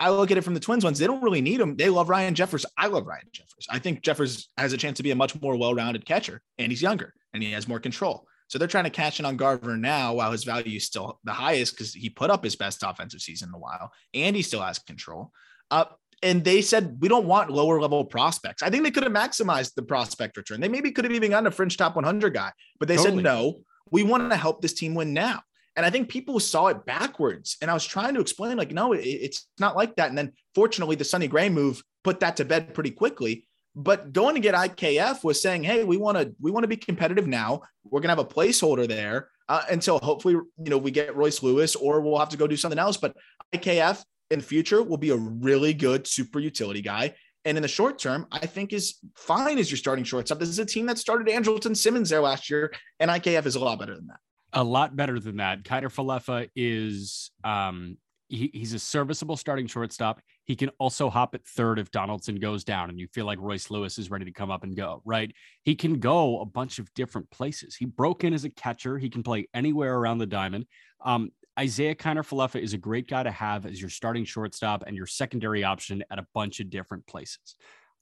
[0.00, 0.98] I look at it from the Twins ones.
[0.98, 1.76] They don't really need him.
[1.76, 2.66] They love Ryan Jeffers.
[2.76, 3.66] I love Ryan Jeffers.
[3.70, 6.82] I think Jeffers has a chance to be a much more well-rounded catcher, and he's
[6.82, 7.12] younger.
[7.32, 8.26] and he has more control.
[8.48, 11.32] So they're trying to cash in on Garver now while his value is still the
[11.32, 14.60] highest because he put up his best offensive season in a while and he still
[14.60, 15.30] has control.
[15.70, 15.84] Uh,
[16.22, 18.62] and they said we don't want lower level prospects.
[18.62, 20.60] I think they could have maximized the prospect return.
[20.60, 23.18] They maybe could have even gotten a fringe top 100 guy, but they totally.
[23.18, 23.60] said no.
[23.92, 25.42] We want to help this team win now.
[25.80, 27.56] And I think people saw it backwards.
[27.62, 30.10] And I was trying to explain, like, no, it, it's not like that.
[30.10, 33.48] And then fortunately, the Sonny Gray move put that to bed pretty quickly.
[33.74, 36.76] But going to get IKF was saying, hey, we want to we want to be
[36.76, 37.62] competitive now.
[37.82, 41.76] We're gonna have a placeholder there uh, until hopefully you know we get Royce Lewis,
[41.76, 42.98] or we'll have to go do something else.
[42.98, 43.16] But
[43.54, 47.14] IKF in the future will be a really good super utility guy.
[47.46, 50.40] And in the short term, I think is fine as your starting shortstop.
[50.40, 53.60] This is a team that started Andrelton Simmons there last year, and IKF is a
[53.60, 54.18] lot better than that.
[54.52, 55.62] A lot better than that.
[55.62, 57.96] Kiner Falefa is um,
[58.30, 60.20] he, he's a serviceable starting shortstop.
[60.44, 63.70] He can also hop at third if Donaldson goes down and you feel like Royce
[63.70, 65.32] Lewis is ready to come up and go, right?
[65.62, 67.76] He can go a bunch of different places.
[67.76, 68.98] He broke in as a catcher.
[68.98, 70.66] He can play anywhere around the diamond.
[71.04, 74.96] Um, Isiah Kiner Falefa is a great guy to have as your starting shortstop and
[74.96, 77.56] your secondary option at a bunch of different places.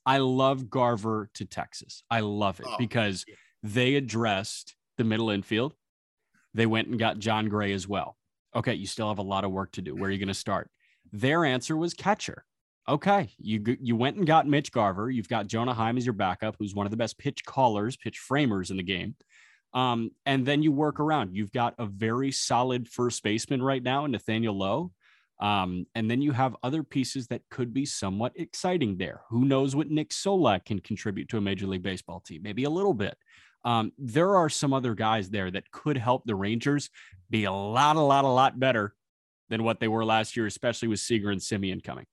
[0.04, 2.02] I love Garver to Texas.
[2.10, 3.34] I love it oh, because yeah.
[3.62, 5.74] they addressed the middle infield.
[6.54, 8.16] They went and got Jon Gray as well.
[8.54, 9.94] Okay, you still have a lot of work to do.
[9.94, 10.70] Where are you going to start?
[11.12, 12.44] Their answer was catcher.
[12.88, 15.10] Okay, you you went and got Mitch Garver.
[15.10, 18.18] You've got Jonah Heim as your backup, who's one of the best pitch callers, pitch
[18.18, 19.14] framers in the game.
[19.74, 21.36] Um, and then you work around.
[21.36, 24.92] You've got a very solid first baseman right now, Nathaniel Lowe.
[25.40, 29.20] Um, and then you have other pieces that could be somewhat exciting there.
[29.28, 32.42] Who knows what Nick Solak can contribute to a Major League Baseball team?
[32.42, 33.16] Maybe a little bit.
[33.64, 36.90] Um, there are some other guys there that could help the Rangers
[37.28, 38.94] be a lot, a lot, a lot better
[39.48, 42.06] than what they were last year, especially with Seager and Semien coming.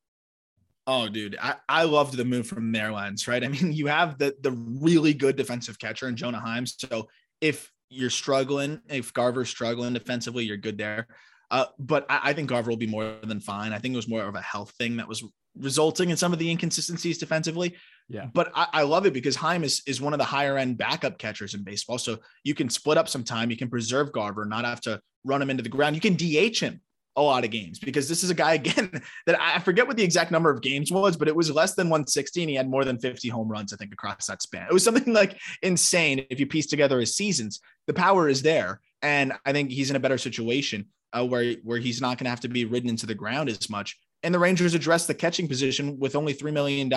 [0.87, 3.43] Oh, dude, I, I loved the move from their lens, right?
[3.43, 6.65] I mean, you have the the really good defensive catcher in Jonah Heim.
[6.65, 7.07] So
[7.41, 11.07] if you're struggling, if Garver's struggling defensively, you're good there.
[11.51, 13.71] Uh, but I, I, think Garver will be more than fine.
[13.71, 15.23] I think it was more of a health thing that was
[15.55, 17.75] resulting in some of the inconsistencies defensively.
[18.07, 18.27] Yeah.
[18.33, 21.17] But I, I, love it because Heim is, is one of the higher end backup
[21.17, 21.97] catchers in baseball.
[21.97, 23.49] So you can split up some time.
[23.49, 25.95] You can preserve Garver, not have to run him into the ground.
[25.95, 26.81] You can DH him
[27.15, 30.03] a lot of games because this is a guy again that I forget what the
[30.03, 32.85] exact number of games was, but it was less than 160 and he had more
[32.85, 34.67] than 50 home runs, I think, across that span.
[34.69, 37.59] It was something like insane if you piece together his seasons.
[37.87, 38.81] The power is there.
[39.01, 42.31] And I think he's in a better situation uh, where, where he's not going to
[42.31, 43.97] have to be ridden into the ground as much.
[44.23, 46.89] And the Rangers addressed the catching position with only $3 million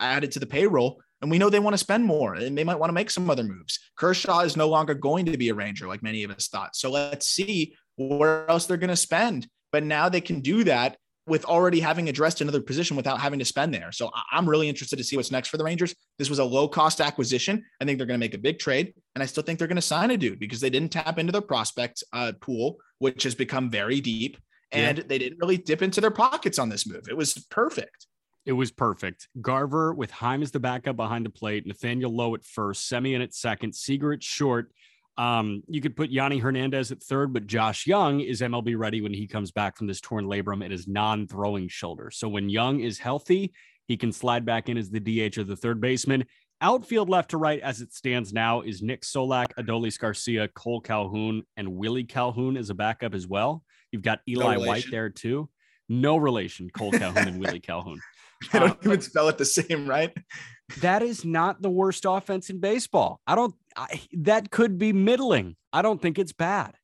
[0.00, 1.00] added to the payroll.
[1.22, 3.30] And we know they want to spend more and they might want to make some
[3.30, 3.78] other moves.
[3.96, 6.76] Kershaw is no longer going to be a Ranger like many of us thought.
[6.76, 9.48] So let's see where else they're going to spend.
[9.72, 13.44] But now they can do that with already having addressed another position without having to
[13.44, 13.90] spend there.
[13.92, 15.94] So I'm really interested to see what's next for the Rangers.
[16.18, 17.64] This was a low cost acquisition.
[17.80, 18.92] I think they're going to make a big trade.
[19.14, 21.32] And I still think they're going to sign a dude because they didn't tap into
[21.32, 24.36] their prospect uh, pool, which has become very deep.
[24.70, 25.04] And yeah.
[25.06, 27.08] they didn't really dip into their pockets on this move.
[27.08, 28.06] It was perfect.
[28.46, 29.28] It was perfect.
[29.40, 33.34] Garver with Heim as the backup behind the plate, Nathaniel Lowe at first, Semien at
[33.34, 34.70] second, Seager at short.
[35.16, 39.14] Um, you could put Yonny Hernandez at third, but Josh Jung is MLB ready when
[39.14, 42.10] he comes back from this torn labrum at his non-throwing shoulder.
[42.10, 43.52] So when Jung is healthy,
[43.86, 46.24] he can slide back in as the DH of the third baseman.
[46.60, 51.42] Outfield left to right as it stands now is Nick Solak, Adolis Garcia, Cole Calhoun,
[51.56, 53.62] and Willie Calhoun as a backup as well.
[53.92, 55.48] You've got Eli no White there too.
[55.88, 58.00] No relation, Cole Calhoun and Willie Calhoun.
[58.52, 60.16] They don't uh, even spell it the same, right?
[60.80, 63.20] that is not the worst offense in baseball.
[63.26, 63.54] I don't.
[63.76, 65.56] I, that could be middling.
[65.72, 66.74] I don't think it's bad.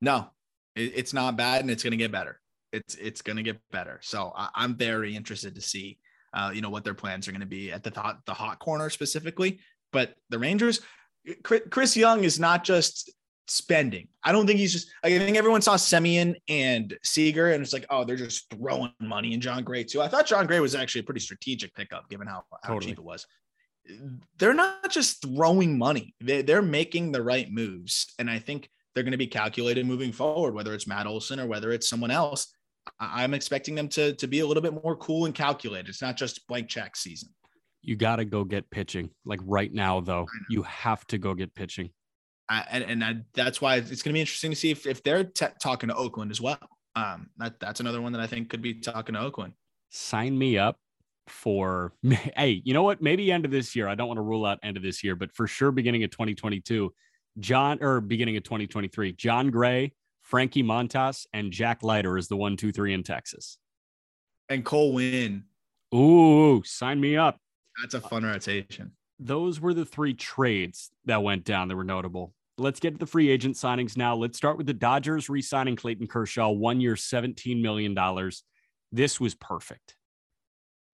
[0.00, 0.30] No,
[0.74, 2.40] it, it's not bad, and it's going to get better.
[2.72, 3.98] It's it's going to get better.
[4.02, 5.98] So I, am very interested to see,
[6.34, 8.58] uh, you know, what their plans are going to be at the th- the hot
[8.58, 9.60] corner specifically.
[9.92, 10.80] But the Rangers,
[11.42, 13.10] Chris Young is not just
[13.48, 14.08] spending.
[14.22, 14.88] I don't think he's just.
[15.04, 19.34] I think everyone saw Semien and Seager, and it's like, oh, they're just throwing money
[19.34, 20.02] in Jon Gray too.
[20.02, 22.92] I thought Jon Gray was actually a pretty strategic pickup, given how, how totally.
[22.92, 23.26] cheap it was.
[24.38, 29.04] They're not just throwing money; they, they're making the right moves, and I think they're
[29.04, 30.54] going to be calculated moving forward.
[30.54, 32.48] Whether it's Matt Olson or whether it's someone else,
[32.98, 35.88] I'm expecting them to to be a little bit more cool and calculated.
[35.88, 37.28] It's not just blank check season.
[37.82, 39.10] You got to go get pitching.
[39.24, 41.90] Like right now, though, you have to go get pitching.
[42.48, 45.02] I, and and I, that's why it's going to be interesting to see if, if
[45.02, 46.58] they're t- talking to Oakland as well.
[46.94, 49.54] Um, that that's another one that I think could be talking to Oakland.
[49.90, 50.78] Sign me up
[51.26, 51.92] for
[52.36, 53.02] hey, you know what?
[53.02, 53.88] Maybe end of this year.
[53.88, 56.10] I don't want to rule out end of this year, but for sure, beginning of
[56.10, 56.92] 2022,
[57.40, 62.56] John or beginning of 2023, Jon Gray, Frankie Montas, and Jack Leiter is the one,
[62.56, 63.58] two, three in Texas.
[64.48, 65.44] And Cole Winn.
[65.94, 67.38] Ooh, sign me up.
[67.80, 68.92] That's a fun rotation.
[69.18, 72.34] Those were the three trades that went down that were notable.
[72.58, 74.16] Let's get to the free agent signings now.
[74.16, 77.96] Let's start with the Dodgers re signing Clayton Kershaw, one year, $17 million.
[78.92, 79.94] This was perfect.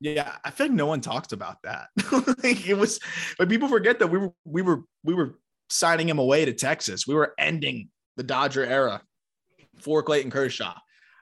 [0.01, 1.87] Yeah, I feel like no one talked about that.
[2.43, 2.99] like it was,
[3.39, 5.39] but people forget that we were we were we were
[5.71, 7.07] signing him away to Texas.
[7.07, 9.01] We were ending the Dodger era
[9.79, 10.75] for Clayton Kershaw.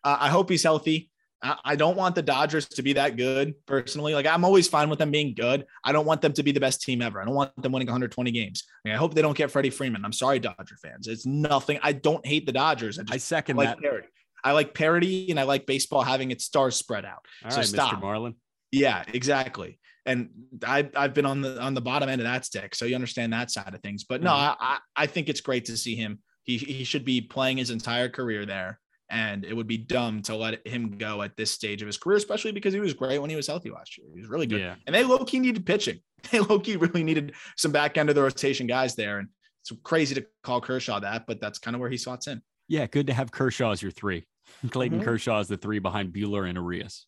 [0.02, 1.10] Uh, I hope he's healthy.
[1.42, 4.14] I, don't want the Dodgers to be that good personally.
[4.14, 5.64] Like I'm always fine with them being good.
[5.85, 7.20] I don't want them to be the best team ever.
[7.20, 8.64] I don't want them winning 120 games.
[8.85, 10.05] I, mean, I hope they don't get Freddie Freeman.
[10.05, 11.07] I'm sorry, Dodger fans.
[11.09, 11.79] It's nothing.
[11.83, 12.98] I don't hate the Dodgers.
[12.98, 13.81] I, just I second like that.
[13.81, 14.09] parity.
[14.44, 17.24] I like parity and I like baseball having its stars spread out.
[17.44, 17.94] All so right, stop.
[17.94, 18.00] Mr.
[18.00, 18.35] Marlin.
[18.70, 19.79] Yeah, exactly.
[20.07, 20.31] And
[20.64, 23.33] I, I've been on the on the bottom end of that stick, so you understand
[23.33, 24.05] that side of things.
[24.05, 24.35] But no, Mhm.
[24.35, 26.20] I, I I think it's great to see him.
[26.44, 30.36] He he should be playing his entire career there, and it would be dumb to
[30.36, 33.28] let him go at this stage of his career, especially because he was great when
[33.30, 34.06] he was healthy last year.
[34.14, 34.76] He was really good, Yeah.
[34.86, 36.00] and they low key needed pitching.
[36.30, 39.28] They low key really needed some back end of the rotation guys there, and
[39.62, 42.40] it's crazy to call Kershaw that, but that's kind of where he slots in.
[42.68, 44.26] Yeah, good to have Kershaw as your three.
[44.70, 45.04] Clayton Mhm.
[45.04, 47.04] Kershaw is the three behind Buehler and Urías.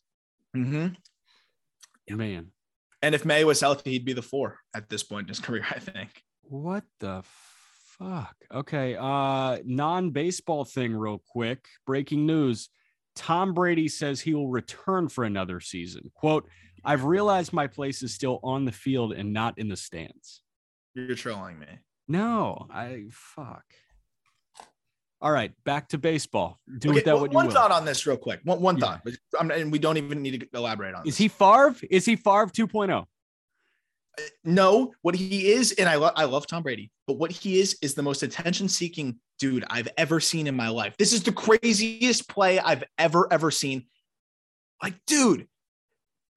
[0.55, 0.87] Mm-hmm.
[2.17, 2.51] Man,
[3.01, 5.65] And if May was healthy, he'd be the four at this point in his career,
[5.69, 6.09] I think.
[6.43, 7.23] what the
[7.99, 8.35] fuck?
[8.53, 11.65] Okay, uh non-baseball thing real quick.
[11.85, 12.69] Breaking news.
[13.15, 16.11] Tom Brady says he will return for another season.
[16.15, 16.49] Quote,
[16.83, 20.41] I've realized my place is still on the field and not in the stands.
[20.95, 21.67] You're trolling me.
[22.07, 23.63] No, I fuck.
[25.21, 26.59] All right, back to baseball.
[26.79, 27.53] Do Okay, with that one, what you one will.
[27.53, 28.41] thought on this, real quick.
[28.43, 28.97] One, one Yeah.
[28.97, 31.07] thought, I'm, and we don't even need to elaborate on.
[31.07, 31.17] Is this.
[31.19, 31.75] he Favre?
[31.89, 32.67] Is he Favre oh?
[32.67, 33.05] 2.0?
[34.43, 37.77] No, what he is, and I, lo- I love Tom Brady, but what he is
[37.81, 40.95] is the most attention-seeking dude I've ever seen in my life.
[40.97, 43.87] This is the craziest play I've ever ever seen.
[44.81, 45.47] Like, dude,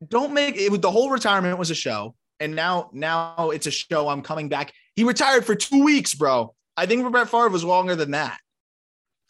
[0.08, 0.80] don't make it.
[0.80, 4.08] The whole retirement was a show, and now now it's a show.
[4.08, 4.72] I'm coming back.
[4.94, 6.54] He retired for two weeks, bro.
[6.76, 8.38] I think Brett Favre was longer than that.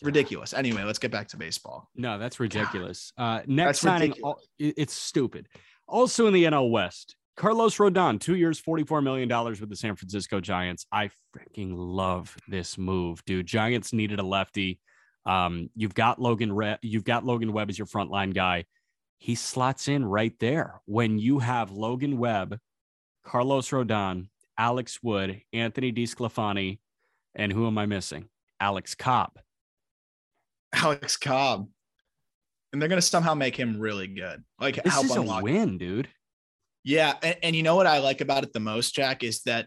[0.02, 0.52] Ridiculous.
[0.52, 1.88] Anyway, let's get back to baseball.
[1.96, 3.12] No, that's ridiculous.
[3.16, 4.46] Uh, next That's signing, ridiculous.
[4.58, 5.48] it's stupid.
[5.88, 10.40] Also in the NL West, Carlos Rodon, two years, $44 million with the San Francisco
[10.40, 10.86] Giants.
[10.90, 13.46] I freaking love this move, dude.
[13.46, 14.80] Giants needed a lefty.
[15.26, 18.64] Um, you've got Logan, Re- you've got Logan Webb as your frontline guy.
[19.18, 22.58] He slots in right there when you have Logan Webb,
[23.22, 26.78] Carlos Rodon, Alex Wood, Anthony DeSclafani,
[27.34, 28.28] and who am I missing?
[28.60, 29.38] Alex Cobb.
[30.72, 31.68] Alex Cobb.
[32.72, 34.42] And they're gonna somehow make him really good.
[34.58, 36.08] Like This is a win, dude.
[36.86, 39.66] Yeah, and, and you know what I like about it the most, Jack, is that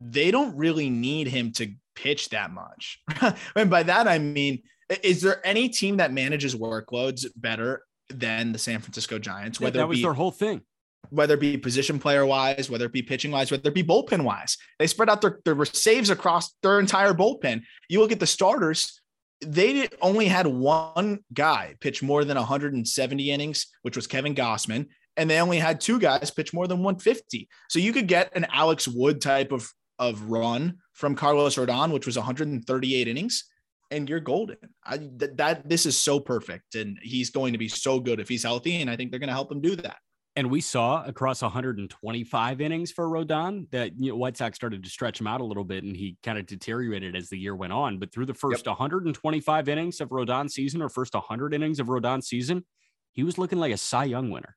[0.00, 2.98] they don't really need him to pitch that much.
[3.54, 4.62] and by that I mean,
[5.02, 9.60] is there any team that manages workloads better than the San Francisco Giants?
[9.60, 10.62] Yeah, Whether that it was be their whole thing.
[11.10, 14.22] whether it be position player wise, whether it be pitching wise, whether it be bullpen
[14.22, 14.56] wise.
[14.78, 17.64] They spread out their, their saves across their entire bullpen.
[17.90, 19.02] You look at the starters,
[19.42, 24.86] they only had one guy pitch more than 170 innings, which was Kevin Gausman.
[25.20, 27.46] And they only had two guys pitch more than 150.
[27.68, 32.06] So you could get an Alex Wood type of, of run from Carlos Rodon, which
[32.06, 33.44] was 138 innings,
[33.90, 34.56] and you're golden.
[34.82, 36.74] I, th- that this is so perfect.
[36.74, 38.80] And he's going to be so good if he's healthy.
[38.80, 39.98] And I think they're going to help him do that.
[40.36, 44.88] And we saw across 125 innings for Rodon that you know, White Sox started to
[44.88, 47.74] stretch him out a little bit and he kind of deteriorated as the year went
[47.74, 47.98] on.
[47.98, 52.24] But through the first 125 innings of Rodon season or first 100 innings of Rodon
[52.24, 52.64] season,
[53.12, 54.56] he was looking like a Cy Young winner.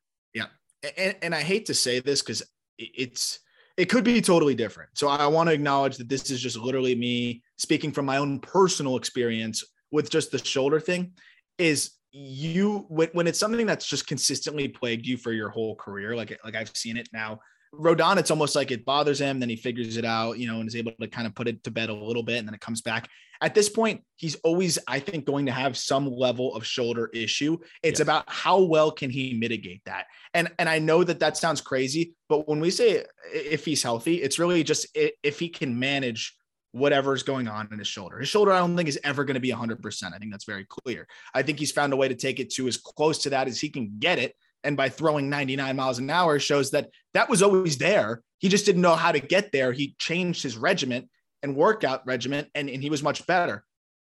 [0.97, 2.43] And, and I hate to say this because
[2.77, 3.39] it's
[3.77, 4.91] it could be totally different.
[4.93, 8.39] So I want to acknowledge that this is just literally me speaking from my own
[8.39, 11.13] personal experience with just the shoulder thing.
[11.57, 16.15] Is you when, when it's something that's just consistently plagued you for your whole career,
[16.15, 17.39] like like I've seen it now.
[17.73, 20.67] Rodon, it's almost like it bothers him, then he figures it out, you know, and
[20.67, 22.61] is able to kind of put it to bed a little bit, and then it
[22.61, 23.09] comes back.
[23.43, 27.58] At this point, he's always, I think, going to have some level of shoulder issue.
[27.84, 28.03] It's Yes.
[28.08, 32.13] about how well can he mitigate that and and I know that that sounds crazy,
[32.27, 33.03] but when we say
[33.34, 36.36] if he's healthy, it's really just if he can manage
[36.71, 38.17] whatever's going on in his shoulder.
[38.19, 40.13] His shoulder, I don't think is ever going to be 100%.
[40.13, 41.08] I think that's very clear.
[41.34, 43.61] I think he's found a way to take it to as close to that as
[43.61, 44.36] he can get it.
[44.63, 48.24] And by throwing 99 miles an hour shows that that was always there.
[48.39, 49.72] He just didn't know how to get there.
[49.72, 51.09] He changed his regiment
[51.43, 53.63] and workout regiment, and, and he was much better.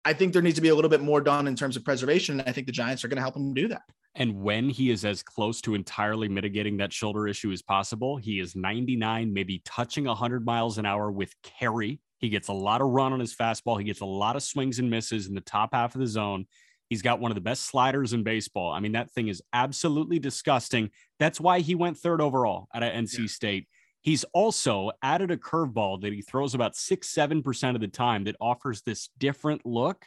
[0.04, 2.40] I think there needs to be a little bit more done in terms of preservation.
[2.40, 3.82] And I think the Giants are going to help him do that.
[4.16, 8.40] And when he is as close to entirely mitigating that shoulder issue as possible, he
[8.40, 12.00] is 99, maybe touching 100 miles an hour with carry.
[12.18, 13.78] He gets a lot of run on his fastball.
[13.78, 16.46] He gets a lot of swings and misses in the top half of the zone.
[16.88, 18.72] He's got one of the best sliders in baseball.
[18.72, 20.90] I mean, that thing is absolutely disgusting.
[21.20, 23.26] That's why he went third overall at NC Yeah.
[23.26, 23.68] State.
[24.02, 28.36] He's also added a curveball that he throws about six, 7% of the time that
[28.40, 30.06] offers this different look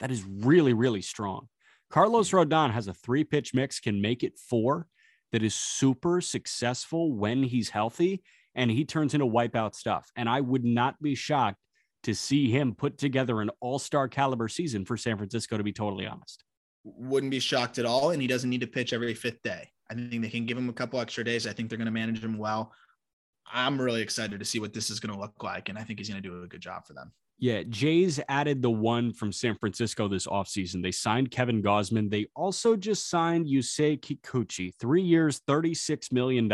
[0.00, 1.48] that is really, really strong.
[1.90, 2.38] Carlos hmm.
[2.38, 4.86] Rodon has a three pitch mix, can make it four,
[5.32, 8.22] that is super successful when he's healthy
[8.54, 10.10] and he turns into wipeout stuff.
[10.14, 11.58] And I would not be shocked
[12.04, 15.72] to see him put together an all star caliber season for San Francisco, to be
[15.72, 16.44] totally honest.
[16.84, 18.10] Wouldn't be shocked at all.
[18.10, 19.70] And he doesn't need to pitch every fifth day.
[19.90, 21.46] I think they can give him a couple extra days.
[21.46, 22.72] I think they're going to manage him well.
[23.54, 25.68] I'm really excited to see what this is going to look like.
[25.68, 27.12] And I think he's going to do a good job for them.
[27.38, 30.82] Yeah, Jays added the one from San Francisco this offseason.
[30.82, 32.10] They signed Kevin Gausman.
[32.10, 36.50] They also just signed Yusei Kikuchi, three years, $36 million.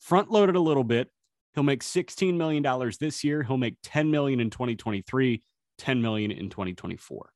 [0.00, 1.10] Front loaded a little bit.
[1.54, 3.42] He'll make $16 million this year.
[3.42, 5.42] He'll make 10 million in 2023,
[5.78, 7.30] 10 million in 2024.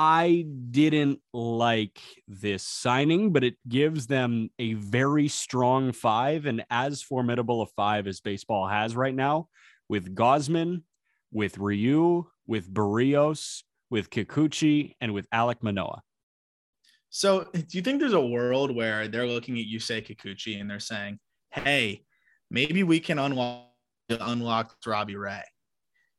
[0.00, 7.02] I didn't like this signing, but it gives them a very strong five and as
[7.02, 9.48] formidable a five as baseball has right now
[9.88, 10.82] with Gausman,
[11.32, 16.02] with Ryu, with Berrios, with Kikuchi, and with Alek Manoah.
[17.10, 20.78] So, do you think there's a world where they're looking at Yusei Kikuchi and they're
[20.78, 21.18] saying,
[21.50, 22.04] "Hey,
[22.52, 23.72] maybe we can unlock
[24.08, 25.42] unlock Robbie Ray"?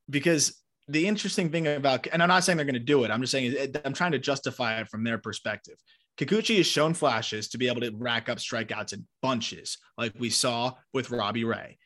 [0.10, 0.59] Because
[0.90, 3.12] the interesting thing about, and I'm not saying they're going to do it.
[3.12, 5.76] I'm just saying eh, I'm trying to justify it from their perspective.
[6.18, 10.30] Kikuchi has shown flashes to be able to rack up strikeouts in bunches, like we
[10.30, 11.78] saw with Robbie Ray.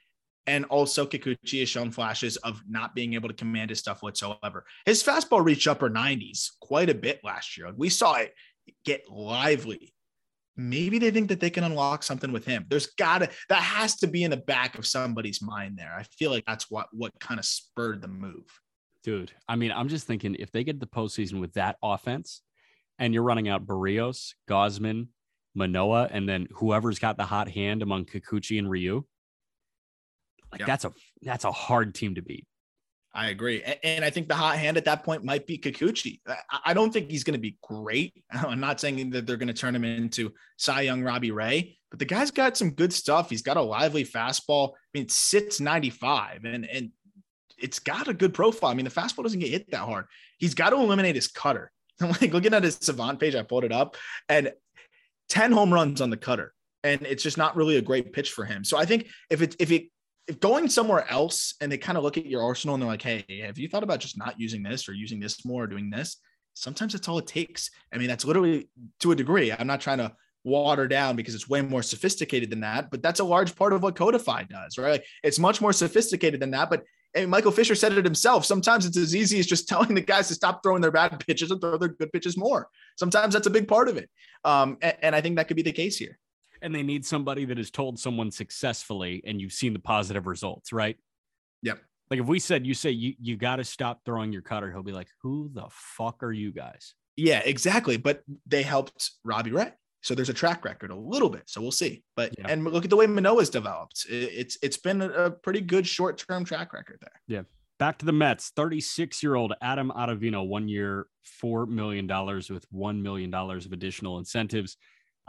[0.47, 4.65] And also, Kikuchi has shown flashes of not being able to command his stuff whatsoever.
[4.85, 7.71] His fastball reached upper 90s quite a bit last year.
[7.75, 8.33] We saw it
[8.83, 9.93] get lively.
[10.55, 12.65] Maybe they think that they can unlock something with him.
[12.69, 15.95] There's gotta that has to be in the back of somebody's mind there.
[15.97, 18.45] I feel like that's what what kind of spurred the move.
[19.03, 22.41] Dude, I mean, I'm just thinking if they get the postseason with that offense
[22.99, 25.07] and you're running out Berrios, Gausman,
[25.55, 29.03] Manoah, and then whoever's got the hot hand among Kikuchi and Ryu,
[30.51, 30.65] like Yeah.
[30.67, 32.47] that's a that's a hard team to beat.
[33.15, 33.61] I agree.
[33.83, 36.19] And I think the hot hand at that point might be Kikuchi.
[36.27, 36.37] I-
[36.67, 38.23] I don't think he's going to be great.
[38.31, 41.99] I'm not saying that they're going to turn him into Cy Young Robbie Ray, but
[41.99, 43.29] the guy's got some good stuff.
[43.29, 44.69] He's got a lively fastball.
[44.71, 46.89] I mean, it sits 95 and, and
[47.63, 48.69] it's got a good profile.
[48.69, 50.05] I mean, the fastball doesn't get hit that hard.
[50.37, 51.71] He's got to eliminate his cutter.
[52.01, 53.95] I'm like looking at his Savant page, I pulled it up
[54.27, 54.51] and
[55.29, 56.53] 10 home runs on the cutter.
[56.83, 58.65] And it's just not really a great pitch for him.
[58.65, 59.85] So I think if it if it
[60.27, 63.01] if going somewhere else and they kind of look at your arsenal and they're like,
[63.01, 65.89] hey, have you thought about just not using this or using this more or doing
[65.89, 66.17] this?
[66.53, 67.71] Sometimes that's all it takes.
[67.93, 69.51] I mean, that's literally to a degree.
[69.53, 73.21] I'm not trying to water down because it's way more sophisticated than that, but that's
[73.21, 74.91] a large part of what Codify does, right?
[74.91, 76.69] Like, it's much more sophisticated than that.
[76.69, 76.83] But
[77.15, 78.45] and Michael Fisher said it himself.
[78.45, 81.51] Sometimes it's as easy as just telling the guys to stop throwing their bad pitches
[81.51, 82.67] and throw their good pitches more.
[82.97, 84.09] Sometimes that's a big part of it.
[84.43, 86.17] Um, and, and I think that could be the case here.
[86.61, 90.71] And they need somebody that has told someone successfully and you've seen the positive results,
[90.71, 90.97] right?
[91.61, 91.79] Yep.
[92.09, 94.83] Like if we said you say you you got to stop throwing your cutter, he'll
[94.83, 97.97] be like, "Who the fuck are you guys?" Yeah, exactly.
[97.97, 99.71] But they helped Robbie Ray.
[100.03, 101.43] So there's a track record a little bit.
[101.47, 102.03] So we'll see.
[102.15, 102.47] But Yeah.
[102.49, 104.05] and look at the way Manoah's developed.
[104.09, 107.21] It's it's been a, pretty good short term track record there.
[107.27, 107.43] Yeah.
[107.79, 108.51] Back to the Mets.
[108.55, 111.07] 36 year old Adam Ottavino, one year,
[111.41, 114.77] $4 million with $1 million of additional incentives.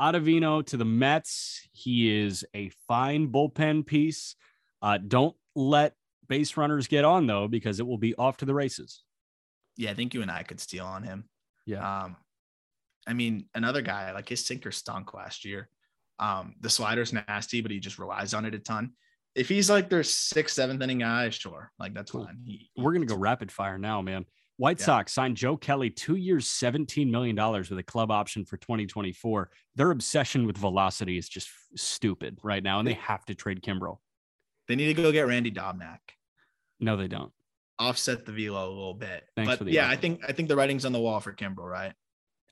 [0.00, 1.66] Ottavino to the Mets.
[1.72, 4.34] He is a fine bullpen piece.
[4.82, 5.94] Uh, don't let
[6.28, 9.04] base runners get on, though, because it will be off to the races.
[9.76, 11.28] Yeah, I think you and I could steal on him.
[11.64, 12.02] Yeah.
[12.04, 12.16] Um,
[13.06, 15.68] I mean, another guy like his sinker stunk last year.
[16.18, 18.92] Um, the slider's nasty, but he just relies on it a ton.
[19.34, 22.24] If he's like their sixth, seventh inning guy, sure, like that's Cool.
[22.26, 22.38] fine.
[22.46, 24.24] He- We're going to go rapid fire now, man.
[24.56, 24.86] White Yeah.
[24.86, 29.50] Sox signed Joe Kelly two years, $17 million with a club option for 2024.
[29.74, 33.98] Their obsession with velocity is just stupid right now, and they have to trade Kimbrel.
[34.68, 35.98] They need to go get Randy Dobnak.
[36.78, 37.32] No, they don't.
[37.80, 39.24] offset the velo a little bit.
[39.34, 41.32] Thanks but for the yeah, I think I think the writing's on the wall for
[41.32, 41.92] Kimbrel, right?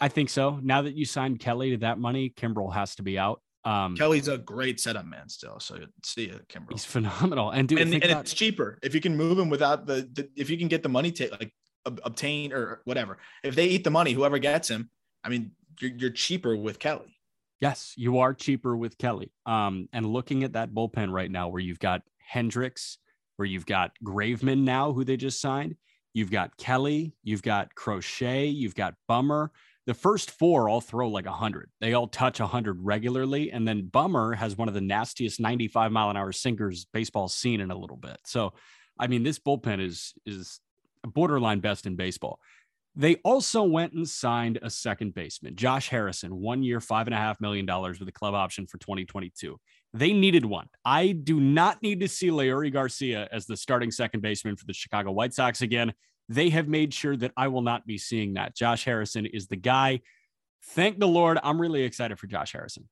[0.00, 0.58] I think so.
[0.62, 3.40] Now that you signed Kelly to that money, Kimbrel has to be out.
[3.64, 5.60] Um, Kelly's a great setup man still.
[5.60, 6.72] So see you, Kimbrel.
[6.72, 7.50] he's phenomenal.
[7.50, 10.28] And dude, and, and about- it's cheaper if you can move him without the, the
[10.36, 11.52] if you can get the money to like
[11.86, 13.18] ob- obtain or whatever.
[13.44, 14.90] If they eat the money, whoever gets him,
[15.22, 17.16] I mean, you're, you're cheaper with Kelly.
[17.60, 19.30] yes, you are cheaper with Kelly.
[19.46, 22.02] Um, and looking at that bullpen right now, where you've got
[22.34, 22.96] Hendriks,
[23.36, 25.76] where you've got Graveman now, who they just signed,
[26.14, 29.52] you've got Kelly, you've got Crochet, you've got Bummer.
[29.86, 31.70] The first four all throw like 100.
[31.80, 33.50] They all touch 100 regularly.
[33.50, 37.60] And then Bummer has one of the nastiest 95 mile an hour sinkers baseball's seen
[37.60, 38.18] in a little bit.
[38.24, 38.52] So,
[38.98, 40.60] I mean, this bullpen is is
[41.04, 42.38] borderline best in baseball.
[42.94, 47.18] They also went and signed a second baseman, Josh Harrison, one year, five and a
[47.18, 49.58] half million dollars with a club option for 2022.
[49.94, 50.68] They needed one.
[50.84, 54.74] I do not need to see Leury Garcia as the starting second baseman for the
[54.74, 55.94] Chicago White Sox again.
[56.32, 58.56] They have made sure that I will not be seeing that.
[58.56, 60.00] Josh Harrison is the guy.
[60.68, 61.38] Thank the Lord.
[61.42, 62.88] I'm really excited for Josh Harrison.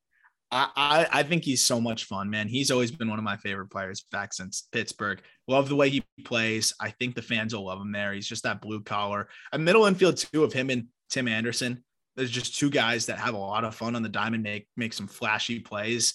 [0.53, 2.49] I, I, think he's so much fun, man.
[2.49, 5.23] He's always been one of my favorite players back since Pittsburgh.
[5.47, 6.75] Love the way he plays.
[6.81, 8.13] I think the fans will love him there.
[8.13, 9.29] He's just that blue collar.
[9.53, 11.85] A middle infield too of him and Tim Anderson.
[12.17, 14.93] There's just two guys that have a lot of fun on the diamond, make make
[14.93, 16.15] some flashy plays.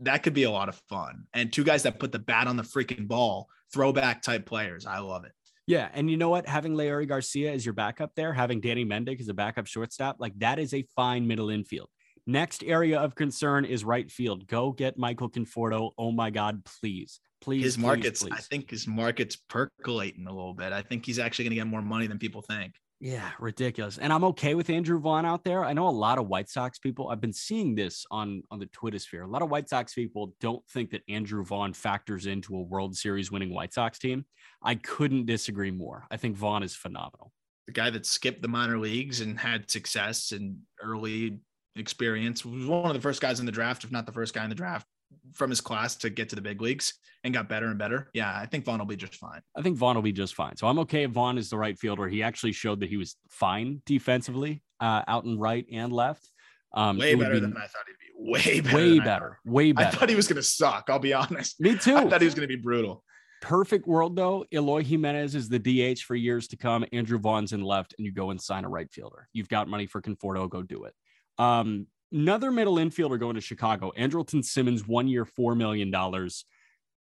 [0.00, 1.24] That could be a lot of fun.
[1.32, 4.84] And two guys that put the bat on the freaking ball, throwback type players.
[4.84, 5.32] I love it.
[5.66, 6.48] Yeah, and you know what?
[6.48, 10.36] Having Leury Garcia as your backup there, having Danny Mendick as a backup shortstop, like
[10.38, 11.88] that is a fine middle infield.
[12.26, 14.46] Next area of concern is right field.
[14.46, 15.92] Go get Michael Conforto.
[15.96, 17.64] Oh my God, please, please.
[17.64, 18.32] His please, market's, please.
[18.32, 20.72] I think his market's percolating a little bit.
[20.72, 22.74] I think he's actually going to get more money than people think.
[23.02, 23.96] Yeah, ridiculous.
[23.96, 25.64] And I'm okay with Andrew Vaughn out there.
[25.64, 27.08] I know a lot of White Sox people.
[27.08, 29.22] I've been seeing this on on the Twitter sphere.
[29.22, 32.94] A lot of White Sox people don't think that Andrew Vaughn factors into a World
[32.94, 34.26] Series winning White Sox team.
[34.62, 36.06] I couldn't disagree more.
[36.10, 37.32] I think Vaughn is phenomenal.
[37.66, 41.38] The guy that skipped the minor leagues and had success and early
[41.76, 44.44] experience was one of the first guys in the draft, if not the first guy
[44.44, 44.86] in the draft
[45.32, 46.94] from his class to get to the big leagues
[47.24, 48.10] and got better and better.
[48.14, 49.40] Yeah, I think Vaughn will be just fine.
[49.56, 50.56] I think Vaughn will be just fine.
[50.56, 52.08] So I'm okay if Vaughn is the right fielder.
[52.08, 56.26] He actually showed that he was fine defensively uh, out and right and left.
[56.72, 58.70] Um, Way better be than I thought he'd be.
[58.72, 59.38] Way better.
[59.44, 59.96] way than I better.
[59.96, 60.86] I thought he was going to suck.
[60.88, 61.60] I'll be honest.
[61.60, 61.96] Me too.
[61.96, 63.02] I thought he was going to be brutal.
[63.40, 64.44] Perfect world though.
[64.52, 66.84] Eloy Jimenez is the DH for years to come.
[66.92, 69.28] Andrew Vaughn's in left, and you go and sign a right fielder.
[69.32, 70.94] You've got money for Conforto, go do it.
[71.38, 75.94] Um, another middle infielder going to Chicago, Andrelton Simmons, one year, $4 million.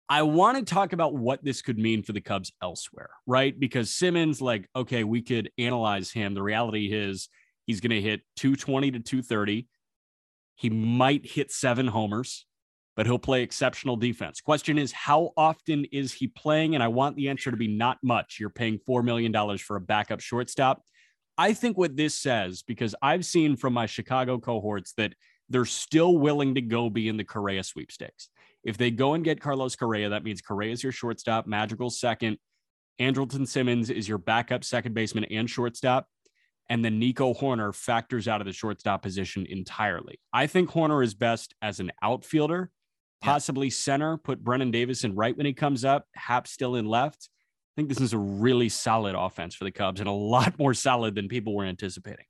[0.08, 3.60] I want to talk about what this could mean for the Cubs elsewhere, right?
[3.60, 6.36] Because Simmons, like, okay, we could analyze him.
[6.36, 7.30] The reality is
[7.66, 9.68] he's going to hit 220 to 230.
[10.56, 12.45] He might hit seven homers,
[12.95, 14.41] but he'll play exceptional defense.
[14.41, 16.76] Question is, how often is he playing?
[16.76, 18.38] And I want the answer to be not much.
[18.39, 20.84] You're paying $4 million for a backup shortstop.
[21.38, 25.13] I think what this says, because I've seen from my Chicago cohorts that
[25.49, 28.29] they're still willing to go be in the Correa sweepstakes.
[28.63, 32.38] If they go and get Carlos Correa, that means Correa is your shortstop, Madrigal second,
[32.99, 36.07] Andrelton Simmons is your backup second baseman and shortstop,
[36.69, 40.19] and then Nico Hoerner factors out of the shortstop position entirely.
[40.33, 42.71] I think Horner is best as an outfielder,
[43.21, 44.17] possibly center.
[44.17, 47.29] Put Brennan Davis in right when he comes up, Happ still in left.
[47.76, 50.73] I think this is a really solid offense for the Cubs and a lot more
[50.73, 52.26] solid than people were anticipating.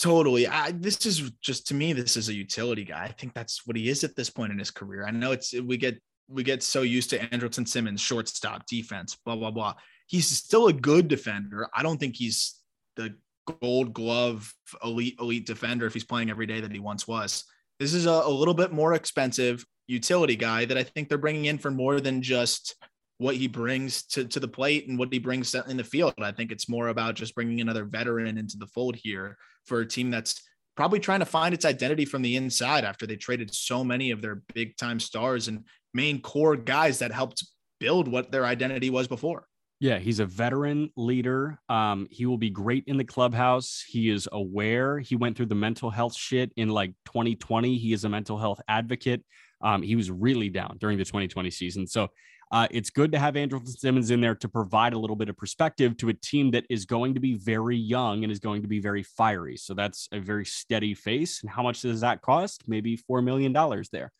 [0.00, 0.48] Totally.
[0.48, 3.04] I, this is just to me, this is a utility guy.
[3.04, 5.04] I think that's what he is at this point in his career.
[5.06, 9.36] I know it's we get we get so used to Andrelton Simmons, shortstop, defense, blah
[9.36, 9.74] blah blah.
[10.06, 11.68] He's still a good defender.
[11.74, 12.56] I don't think he's
[12.96, 13.14] the
[13.60, 17.44] Gold Glove elite elite defender if he's playing every day that he once was.
[17.78, 21.44] This is a, a little bit more expensive utility guy that I think they're bringing
[21.44, 22.74] in for more than just
[23.20, 26.14] what he brings to, to the plate and what he brings in the field.
[26.22, 29.86] I think it's more about just bringing another veteran into the fold here for a
[29.86, 30.42] team that's
[30.74, 34.22] probably trying to find its identity from the inside after they traded so many of
[34.22, 37.46] their big time stars and main core guys that helped
[37.78, 39.44] build what their identity was before.
[39.80, 41.58] Yeah, he's a veteran leader.
[41.68, 43.84] Um, he will be great in the clubhouse.
[43.86, 44.98] He is aware.
[44.98, 47.76] He went through the mental health shit in like 2020.
[47.76, 49.22] He is a mental health advocate.
[49.60, 51.86] Um, he was really down during the 2020 season.
[51.86, 52.08] So
[52.50, 55.36] uh, it's good to have Andrew Simmons in there to provide a little bit of
[55.36, 58.68] perspective to a team that is going to be very young and is going to
[58.68, 59.56] be very fiery.
[59.56, 61.42] So that's a very steady face.
[61.42, 62.64] And how much does that cost?
[62.66, 63.52] Maybe $4 million
[63.92, 64.10] there.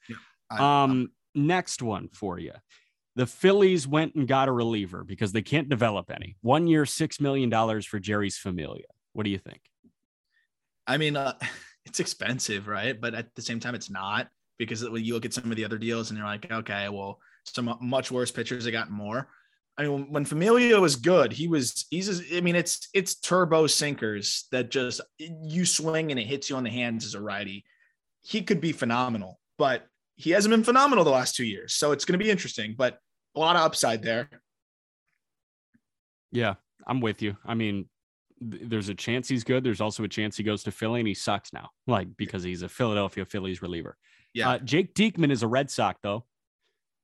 [0.51, 2.53] I- Um, next one for you.
[3.16, 6.37] The Phillies went and got a reliever because they can't develop any.
[6.43, 8.85] One year, $6 million for Jeurys Familia.
[9.12, 9.61] What do you think?
[10.87, 11.35] I mean, uh,
[11.85, 12.99] it's expensive, right?
[12.99, 14.28] But at the same time, it's not
[14.59, 17.18] because when you look at some of the other deals and you're like, okay, well,
[17.45, 19.28] some much worse pitchers have gotten more.
[19.78, 22.32] I mean, when Familia was good, he was he's.
[22.34, 26.64] I mean, it's it's turbo sinkers that just you swing and it hits you on
[26.64, 27.64] the hands as a righty.
[28.22, 29.86] He could be phenomenal, but
[30.16, 31.72] he hasn't been phenomenal the last two years.
[31.74, 32.99] So it's going to be interesting, but
[33.34, 34.28] a lot of upside there.
[36.30, 36.55] Yeah,
[36.86, 37.36] I'm with you.
[37.45, 37.88] I mean,
[38.51, 39.64] th- there's a chance he's good.
[39.64, 42.62] There's also a chance he goes to Philly and he sucks now, like because he's
[42.62, 43.97] a Philadelphia Phillies reliever.
[44.34, 46.24] Yeah, Uh, Jake Diekman is a Red Sox, though.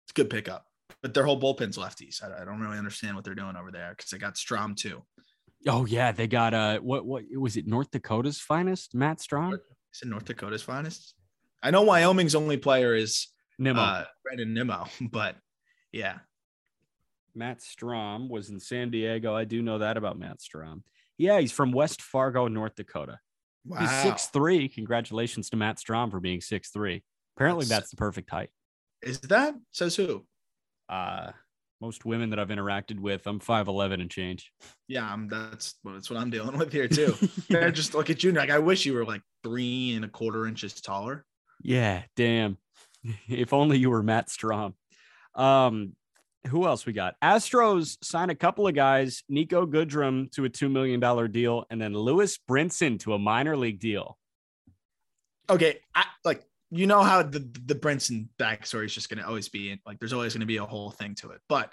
[0.07, 0.67] It's a good pickup,
[1.03, 2.23] but their whole bullpen's lefties.
[2.23, 5.03] I, I don't really understand what they're doing over there because they got Strahm too.
[5.69, 7.67] Oh yeah, they got uh, what what was it?
[7.67, 11.15] North Dakota's finest, Matt Strahm, Is it North Dakota's finest?
[11.63, 13.29] I know Wyoming's only player is
[13.59, 13.81] Nimmo.
[13.81, 15.35] uh, Brandon Nimmo, but
[15.93, 16.19] yeah,
[17.35, 19.35] Matt Strahm was in San Diego.
[19.35, 20.83] I do know that about Matt Strahm.
[21.19, 23.19] Yeah, he's from West Fargo, North Dakota.
[23.65, 23.81] wow.
[23.81, 24.69] He's six three.
[24.69, 27.03] Congratulations to Matt Strahm for being six three.
[27.37, 28.51] Apparently, That's- that's the perfect height.
[29.07, 30.27] Is that says who?
[30.89, 31.31] Uh,
[31.81, 34.51] most women that I've interacted with, I'm 5'11 and change.
[34.89, 37.15] Yeah, I'm, that's that's what I'm dealing with here too.
[37.49, 40.47] They're just look at you like I wish you were like three and a quarter
[40.47, 41.25] inches taller.
[41.63, 42.59] Yeah, damn.
[43.29, 44.75] if only you were Matt Strahm.
[45.37, 45.93] Um,
[46.49, 47.15] who else we got?
[47.23, 51.93] Astros sign a couple of guys, Niko Goodrum to a $2 million deal, and then
[51.93, 54.17] Lewis Brinson to a minor league deal.
[55.49, 59.49] Okay, I like you know how the the Brinson backstory is just going to always
[59.49, 61.41] be like there's always going to be a whole thing to it.
[61.49, 61.73] But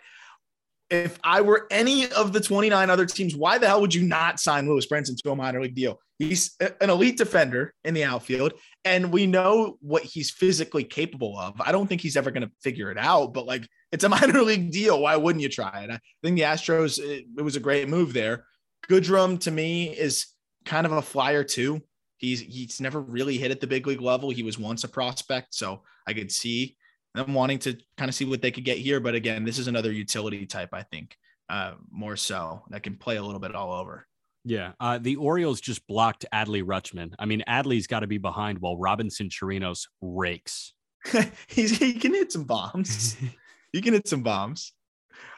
[0.89, 4.39] if I were any of the 29 other teams, why the hell would you not
[4.39, 5.99] sign Lewis Brinson to a minor league deal?
[6.19, 8.53] He's an elite defender in the outfield,
[8.85, 11.59] and we know what he's physically capable of.
[11.59, 14.41] I don't think he's ever going to figure it out, but like it's a minor
[14.41, 15.01] league deal.
[15.01, 15.89] Why wouldn't you try it?
[15.89, 18.45] I think the Astros, it, it was a great move there.
[18.87, 20.27] Goodrum to me is
[20.65, 21.81] kind of a flyer too.
[22.23, 24.29] He's he's never really hit at the big league level.
[24.29, 26.77] He was once a prospect, so I could see
[27.13, 29.01] them wanting to kind of see what they could get here.
[29.01, 31.17] But again, this is another utility type, I think,
[31.49, 34.07] uh, more so that can play a little bit all over.
[34.45, 37.13] Yeah, uh, the Orioles just blocked Adley Rutschman.
[37.19, 40.73] I mean, Adley's got to be behind while Robinson Chirinos rakes.
[41.47, 43.17] He's he can hit some bombs.
[43.73, 44.71] he can hit some bombs.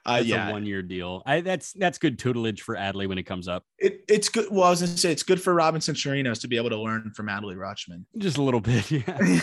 [0.05, 1.23] Uh, That's yeah, a one year deal.
[1.25, 3.63] I, that's that's good tutelage for Adley when it comes up.
[3.79, 4.47] it, it's good.
[4.51, 7.11] Well, I was gonna say it's good for Robinson Chirinos to be able to learn
[7.15, 8.05] from Adley Rutschman.
[8.17, 8.91] Just a little bit.
[8.91, 9.39] Yeah.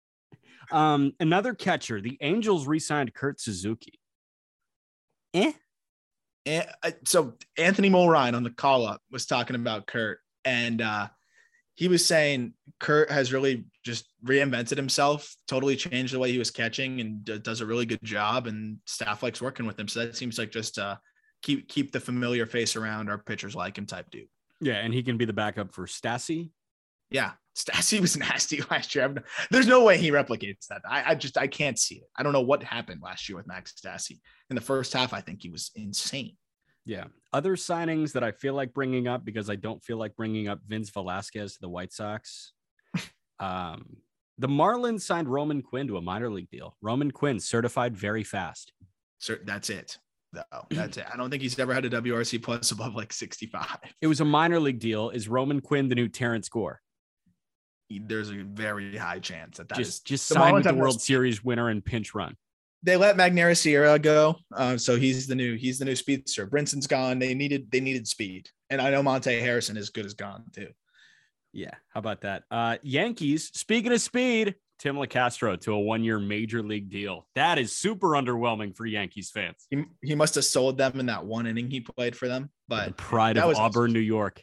[0.72, 2.00] um, another catcher.
[2.00, 3.98] The Angels re-signed Kurt Suzuki.
[5.32, 5.52] Eh.
[6.46, 11.08] And, uh, so Anthony Mulrine on the call up was talking about Kurt, and uh,
[11.74, 16.50] he was saying Kurt has really just reinvented himself, totally changed the way he was
[16.50, 18.46] catching, and d- does a really good job.
[18.46, 19.88] And staff likes working with him.
[19.88, 20.96] So that seems like just uh,
[21.42, 23.10] keep keep the familiar face around.
[23.10, 24.28] Our pitchers like him type dude.
[24.60, 26.50] Yeah, and he can be the backup for Stassi.
[27.10, 29.12] Yeah, Stassi was nasty last year.
[29.50, 30.82] There's no way he replicates that.
[30.88, 32.08] I, I just I can't see it.
[32.16, 34.20] I don't know what happened last year with Max Stassi.
[34.48, 36.36] In the first half, I think he was insane.
[36.86, 37.04] Yeah.
[37.32, 40.60] Other signings that I feel like bringing up because I don't feel like bringing up
[40.66, 42.52] Vince Velasquez to the White Sox.
[43.40, 43.96] um,
[44.38, 46.76] the Marlins signed Roman Quinn to a minor league deal.
[46.82, 48.72] Roman Quinn certified very fast.
[49.18, 49.98] So that's it.
[50.32, 51.06] Though that's it.
[51.12, 53.78] I don't think he's ever had a WRC plus above like 65.
[54.00, 55.10] It was a minor league deal.
[55.10, 56.80] Is Roman Quinn the new Terrance Gore?
[57.90, 59.86] There's a very high chance that that is.
[59.86, 61.00] just just the sign Marlins with the World.
[61.00, 62.34] Series winner and pinch run.
[62.84, 66.46] They let Magneuris Sierra go, uh, so he's the new he's the new speedster.
[66.46, 67.18] Brinson's gone.
[67.18, 70.68] They needed they needed speed, and I know Monte Harrison is good as gone too.
[71.52, 71.74] Yeah.
[71.88, 72.42] How about that?
[72.50, 77.26] Uh, Yankees, speaking of speed, Tim Locastro to a one year major league deal.
[77.36, 79.66] That is super underwhelming for Yankees fans.
[79.70, 82.76] He, he must have sold them in that one inning he played for them, The
[82.76, 84.42] but pride that of was- Auburn, New York.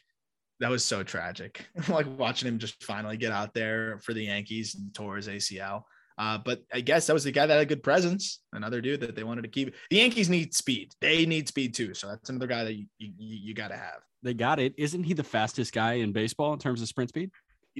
[0.61, 1.67] that was so tragic.
[1.89, 5.83] like watching him just finally get out there for the Yankees and tore his ACL.
[6.17, 8.39] Uh, but I guess that was the guy that had a good presence.
[8.53, 9.73] Another dude that they wanted to keep.
[9.89, 10.93] The Yankees need speed.
[11.01, 11.93] They need speed too.
[11.93, 14.01] So that's another guy that you you, you got to have.
[14.23, 14.73] They got it.
[14.77, 17.31] Isn't he the fastest guy in baseball in terms of sprint speed?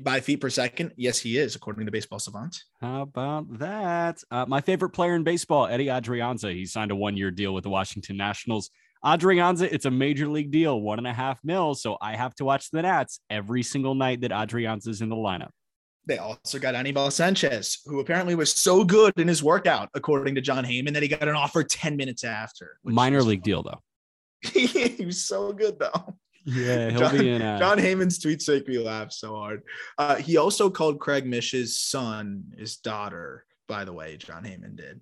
[0.03, 2.63] By feet per second, yes, he is, according to Baseball Savant.
[2.79, 4.23] How about that?
[4.31, 6.53] Uh, my favorite player in baseball, Eddie Adrianza.
[6.53, 8.69] He signed a one year deal with the Washington Nationals.
[9.03, 11.75] Adrianza, it's a major league deal, one and a half mil.
[11.75, 15.49] So I have to watch the Nats every single night that Adrianza's in the lineup.
[16.07, 20.41] They also got Anibal Sanchez, who apparently was so good in his workout, according to
[20.41, 22.79] Jon Heyman, that he got an offer 10 minutes after.
[22.83, 23.81] Minor league deal, though.
[24.41, 26.15] he was so good, though.
[26.43, 27.41] Yeah, he'll John, be in.
[27.41, 29.61] Uh, Jon Heyman's tweets make me laugh so hard.
[29.97, 35.01] Uh, he also called Craig Mish's son his daughter, by the way, Jon Heyman did.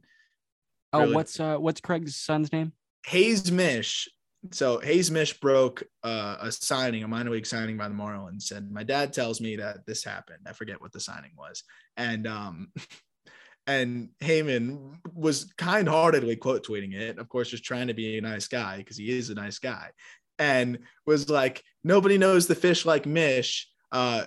[0.91, 2.73] oh, really- what's uh, what's Craig's son's name?
[3.05, 4.09] Hayes Mish.
[4.51, 8.51] So Hayes Mish broke uh, a signing, a minor league signing by the Marlins.
[8.51, 10.39] And my dad tells me that this happened.
[10.47, 11.63] I forget what the signing was,
[11.97, 12.71] and um,
[13.67, 17.19] and Heyman was kind-heartedly quote tweeting it.
[17.19, 19.89] Of course, just trying to be a nice guy because he is a nice guy,
[20.37, 23.67] and was like, nobody knows the fish like Mish.
[23.91, 24.25] Uh,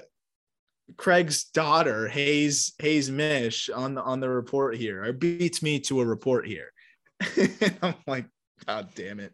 [0.99, 6.03] Craig's daughter, Hayes Hayes Mish, on the on the report here, or beats me to
[6.03, 6.71] a report here.
[7.83, 8.27] I'm like,
[8.67, 9.33] God damn it.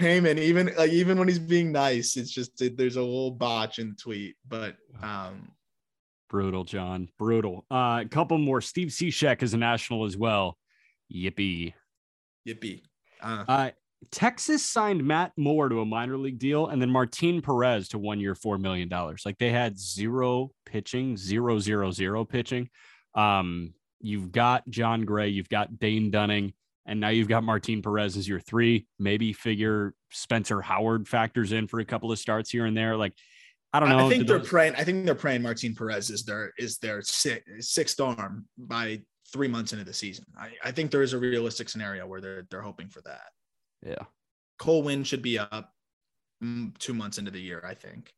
[0.00, 3.78] Heyman, even like even when he's being nice, it's just it, there's a little botch
[3.78, 4.36] in the tweet.
[4.48, 5.52] But um
[6.28, 7.08] Brutal, John.
[7.18, 7.64] Brutal.
[7.70, 8.60] Uh, a couple more.
[8.60, 10.56] Steve Cishek is a national as well.
[11.12, 11.74] Yippee.
[12.46, 12.82] yippee.
[13.20, 13.70] Uh, Uh,
[14.12, 18.20] Texas signed Matt Moore to a minor league deal and then Martin Perez to one
[18.20, 18.88] year, $4 million.
[19.24, 22.70] Like they had zero pitching, zero, zero, zero pitching.
[23.14, 26.54] Um, you've got Jon Gray, you've got Dane Dunning,
[26.86, 28.86] and now you've got Martin Perez as your three.
[28.98, 32.96] Maybe figure Spencer Howard factors in for a couple of starts here and there.
[32.96, 33.12] Like,
[33.72, 34.06] I don't know.
[34.06, 34.74] I think Do they're those- praying.
[34.76, 39.00] I think they're praying Martin Perez is their is their six, sixth arm by
[39.32, 40.24] three months into the season.
[40.36, 43.28] I, I think there is a realistic scenario where they're they're hoping for that.
[43.86, 44.04] Yeah.
[44.58, 45.72] Cole Winn should be up
[46.42, 48.12] mm, two months into the year, I think.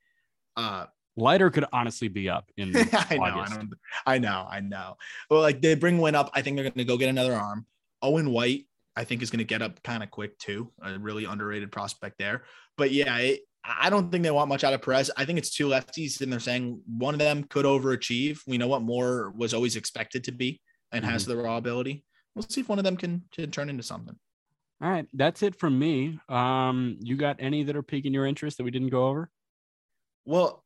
[0.56, 0.86] Uh,
[1.16, 3.58] Leiter could honestly be up in I know, I August.
[3.60, 3.68] know,
[4.06, 4.96] I know, I know.
[5.30, 7.66] Well, like they bring Win up, I think they're going to go get another arm.
[8.03, 10.70] Owen White, I think, is going to get up kind of quick too.
[10.82, 12.42] A really underrated prospect there.
[12.76, 15.11] But yeah, it, I don't think they want much out of Perez.
[15.16, 18.40] I think it's two lefties, and they're saying one of them could overachieve.
[18.46, 22.05] We know what Moore was always expected to be and has the raw ability.
[22.34, 24.16] We'll see if one of them can, can turn into something.
[24.82, 26.18] All right, that's it from me.
[26.28, 29.30] Um, you got any that are piquing your interest that we didn't go over?
[30.24, 30.64] Well,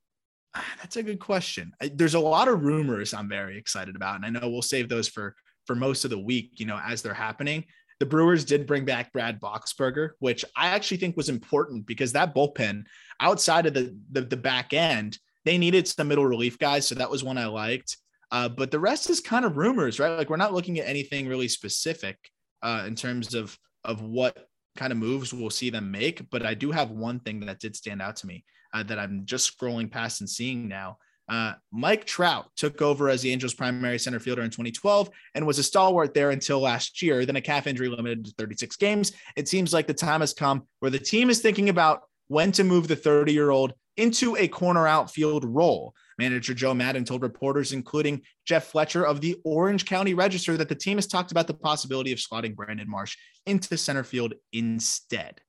[0.80, 1.72] that's a good question.
[1.80, 5.08] There's a lot of rumors I'm very excited about, and I know we'll save those
[5.08, 6.52] for for most of the week.
[6.56, 7.64] You know, as they're happening.
[7.98, 12.34] The Brewers did bring back Brad Boxberger, which I actually think was important because that
[12.34, 12.84] bullpen,
[13.20, 17.10] outside of the the, the back end, they needed some middle relief guys, so that
[17.10, 17.96] was one I liked.
[18.30, 20.16] Uh, but the rest is kind of rumors, right?
[20.16, 22.18] Like we're not looking at anything really specific
[22.62, 26.28] uh, in terms of of what kind of moves we'll see them make.
[26.30, 28.44] But I do have one thing that did stand out to me
[28.74, 30.98] uh, that I'm just scrolling past and seeing now.
[31.28, 35.58] Uh, Mike Trout took over as the Angels' primary center fielder in 2012 and was
[35.58, 37.26] a stalwart there until last year.
[37.26, 39.12] Then a calf injury limited to 36 games.
[39.36, 42.64] It seems like the time has come where the team is thinking about when to
[42.64, 45.94] move the 30 year old into a corner outfield role.
[46.18, 50.74] Manager Joe Maddon told reporters, including Jeff Fletcher of the Orange County Register, that the
[50.74, 55.40] team has talked about the possibility of slotting Brandon Marsh into center field instead.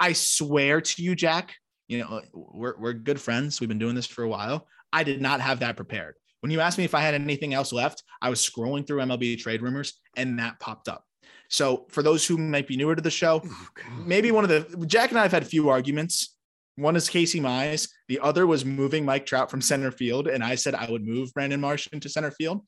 [0.00, 1.54] I swear to you, Jack,
[1.88, 3.60] you know, we're, we're good friends.
[3.60, 4.66] We've been doing this for a while.
[4.92, 6.14] I did not have that prepared.
[6.40, 9.38] When you asked me if I had anything else left, I was scrolling through MLB
[9.38, 11.04] trade rumors and that popped up.
[11.48, 13.68] So for those who might be newer to the show, oh,
[14.04, 16.36] maybe one of the Jack and I have had a few arguments.
[16.76, 17.88] One is Casey Mize.
[18.08, 20.28] The other was moving Mike Trout from center field.
[20.28, 22.62] And I said I would move Brandon Marsh into center field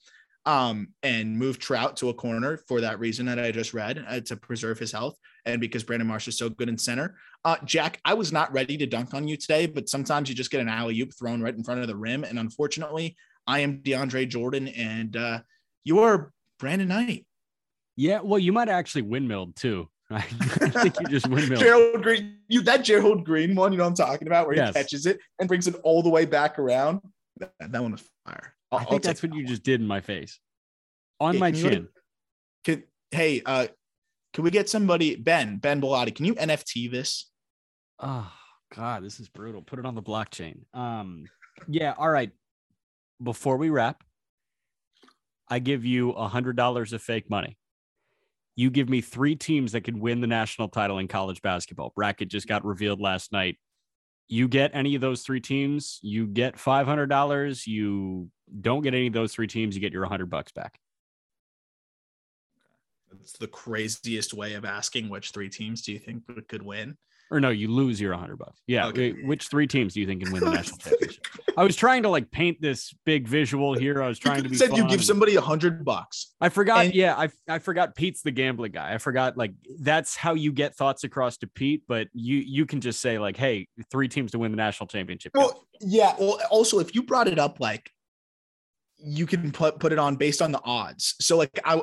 [0.49, 4.21] um, and move Trout to a corner for that reason that I just read uh,
[4.21, 7.19] to preserve his health and because Brandon Marsh is so good in center.
[7.45, 10.51] Uh, Jack, I was not ready to dunk on you today, but sometimes you just
[10.51, 12.25] get an alley oop thrown right in front of the rim.
[12.25, 13.15] And unfortunately,
[13.47, 15.41] I am DeAndre Jordan and uh,
[15.85, 17.27] you are Brandon Knight.
[17.97, 19.91] Yeah, well, you might actually windmilled too.
[20.11, 21.63] I think you just windmilled.
[21.63, 24.69] Gerald Green, you that Gerald Green one, you know what I'm talking about, where Yes.
[24.69, 27.03] he catches it and brings it all the way back around.
[27.37, 28.55] That, that one was fire.
[28.71, 30.39] I'll- I think that's what you just did in my face,
[31.21, 31.89] on Yeah, my can you let chin.
[32.65, 33.67] Could, hey, uh,
[34.35, 36.15] can we get somebody, Ben, Ben Bellotti?
[36.15, 37.31] Can you NFT this?
[37.99, 38.31] Oh
[38.75, 39.63] God, this is brutal.
[39.63, 40.63] Put it on the blockchain.
[40.75, 41.25] Um,
[41.67, 41.95] yeah.
[41.97, 42.31] All right.
[43.23, 44.05] Before we wrap,
[45.49, 47.57] I give you a hundred dollars of fake money.
[48.55, 51.93] You give me three teams that could win the national title in college basketball.
[51.97, 53.57] Bracket just got revealed last night.
[54.29, 57.67] You get any of those three teams, you get five hundred dollars.
[57.67, 60.79] You don't get any of those three teams, you get your hundred bucks back.
[63.21, 66.97] It's the craziest way of asking which three teams do you think could win?
[67.31, 68.61] Or no, you lose your hundred bucks.
[68.67, 68.87] Yeah.
[68.87, 69.13] Okay.
[69.13, 71.27] Which three teams do you think can win the national championship?
[71.59, 74.03] I was trying to like paint this big visual here.
[74.03, 74.57] I was trying to be.
[74.57, 76.35] said you give somebody a hundred bucks.
[76.41, 76.87] I forgot.
[76.87, 77.95] and- yeah, I I forgot.
[77.95, 78.95] Pete's the gambling guy.
[78.95, 79.37] I forgot.
[79.37, 81.83] Like that's how you get thoughts across to Pete.
[81.87, 85.33] But you you can just say like, hey, three teams to win the national championship.
[85.35, 86.15] Well, yeah.
[86.19, 87.91] Well, also if you brought it up, like
[88.99, 91.15] you can put put it on based on the odds.
[91.21, 91.81] So like I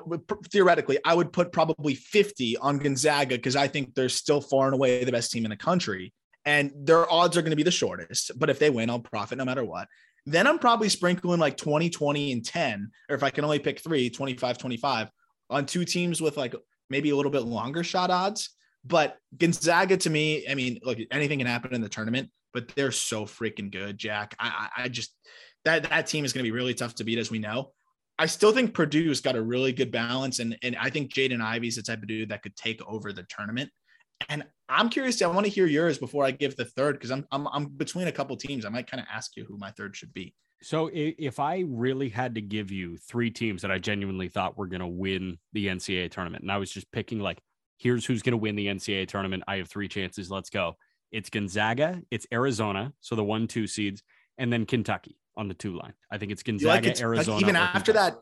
[0.52, 4.74] theoretically, I would put probably 50 on Gonzaga because I think they're still far and
[4.74, 6.14] away the best team in the country.
[6.46, 8.32] And their odds are going to be the shortest.
[8.38, 9.88] But if they win, I'll profit no matter what.
[10.28, 12.92] Then I'm probably sprinkling like 20, 20, and 10.
[13.10, 15.10] Or if I can only pick three, 25, 25
[15.50, 16.54] on two teams with like
[16.90, 18.50] maybe a little bit longer shot odds.
[18.84, 22.92] But Gonzaga to me, I mean, look, anything can happen in the tournament, but they're
[22.92, 24.36] so freaking good, Jack.
[24.40, 25.16] I, I, I just
[25.66, 27.72] that that team is going to be really tough to beat, as we know.
[28.18, 31.76] I still think Purdue's got a really good balance, and and I think Jaden Ivey's
[31.76, 33.70] the type of dude that could take over the tournament.
[34.30, 35.22] And I'm curious.
[35.22, 38.08] I want to hear yours before I give the third because I'm, I'm I'm between
[38.08, 38.66] a couple teams.
[38.66, 40.34] I might kind of ask you who my third should be.
[40.62, 44.68] So if I really had to give you three teams that I genuinely thought were
[44.68, 47.40] going to win the NCAA tournament, and I was just picking like,
[47.78, 49.44] here's who's going to win the NCAA tournament.
[49.48, 50.32] I have three chances.
[50.32, 50.78] Let's go.
[51.12, 54.02] It's Gonzaga, it's Arizona, so the one two seeds,
[54.38, 55.94] and then Kentucky on the two line.
[56.12, 56.88] I think it's You Gonzaga, like it?
[56.96, 58.16] Like, Arizona, even after Kentucky.
[58.16, 58.22] that,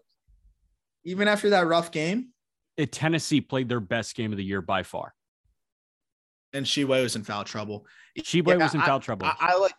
[1.05, 2.29] even after that rough game,
[2.77, 5.13] It, Tennessee played their best game of the year by far.
[6.53, 7.85] and Tshiebwe was in foul trouble.
[8.19, 9.25] Tshiebwe Yeah, was in I- foul trouble.
[9.27, 9.73] I, I like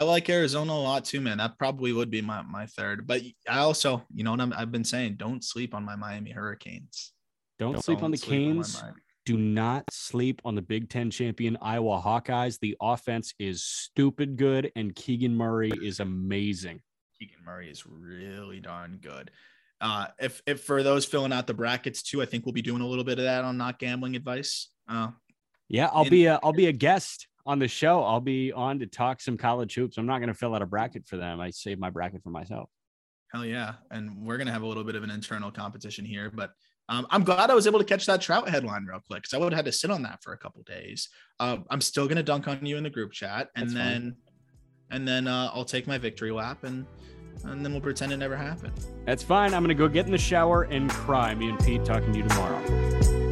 [0.00, 1.38] I like Arizona a lot too, man.
[1.38, 3.06] That probably would be my, my third.
[3.06, 6.30] But I also, you know what I'm, I've been saying, don't sleep on my Miami
[6.30, 7.14] Hurricanes.
[7.58, 8.82] Don't sleep on the sleep on my Canes.
[8.82, 8.98] Miami.
[9.28, 12.58] Do not sleep on the Big Ten champion Iowa Hawkeyes.
[12.60, 16.80] The offense is stupid good, and Keegan Murray is amazing.
[17.18, 19.30] Keegan Murray is really darn good.
[19.82, 22.80] uh, if if for those filling out the brackets too, I think we'll be doing
[22.80, 24.70] a little bit of that on not gambling advice.
[24.88, 25.08] Uh,
[25.68, 28.02] Yeah, I'll be a I'll be a guest on the show.
[28.02, 29.98] I'll be on to talk some college hoops.
[29.98, 31.38] I'm not going to fill out a bracket for them.
[31.38, 32.70] I save my bracket for myself.
[33.30, 36.52] hell yeah, and we're gonna have a little bit of an internal competition here, but.
[36.88, 39.38] Um, I'm glad I was able to catch that Trout headline real quick because I
[39.38, 41.08] would have had to sit on that for a couple days.
[41.38, 43.84] Uh, I'm still gonna dunk on you in the group chat, and That's fine.
[43.92, 44.16] then,
[44.90, 46.86] and then uh, I'll take my victory lap, and
[47.44, 48.72] and then we'll pretend it never happened.
[49.06, 49.54] That's fine.
[49.54, 51.34] I'm going to go get in the shower and cry.
[51.36, 53.27] Me and Pete talking to you tomorrow.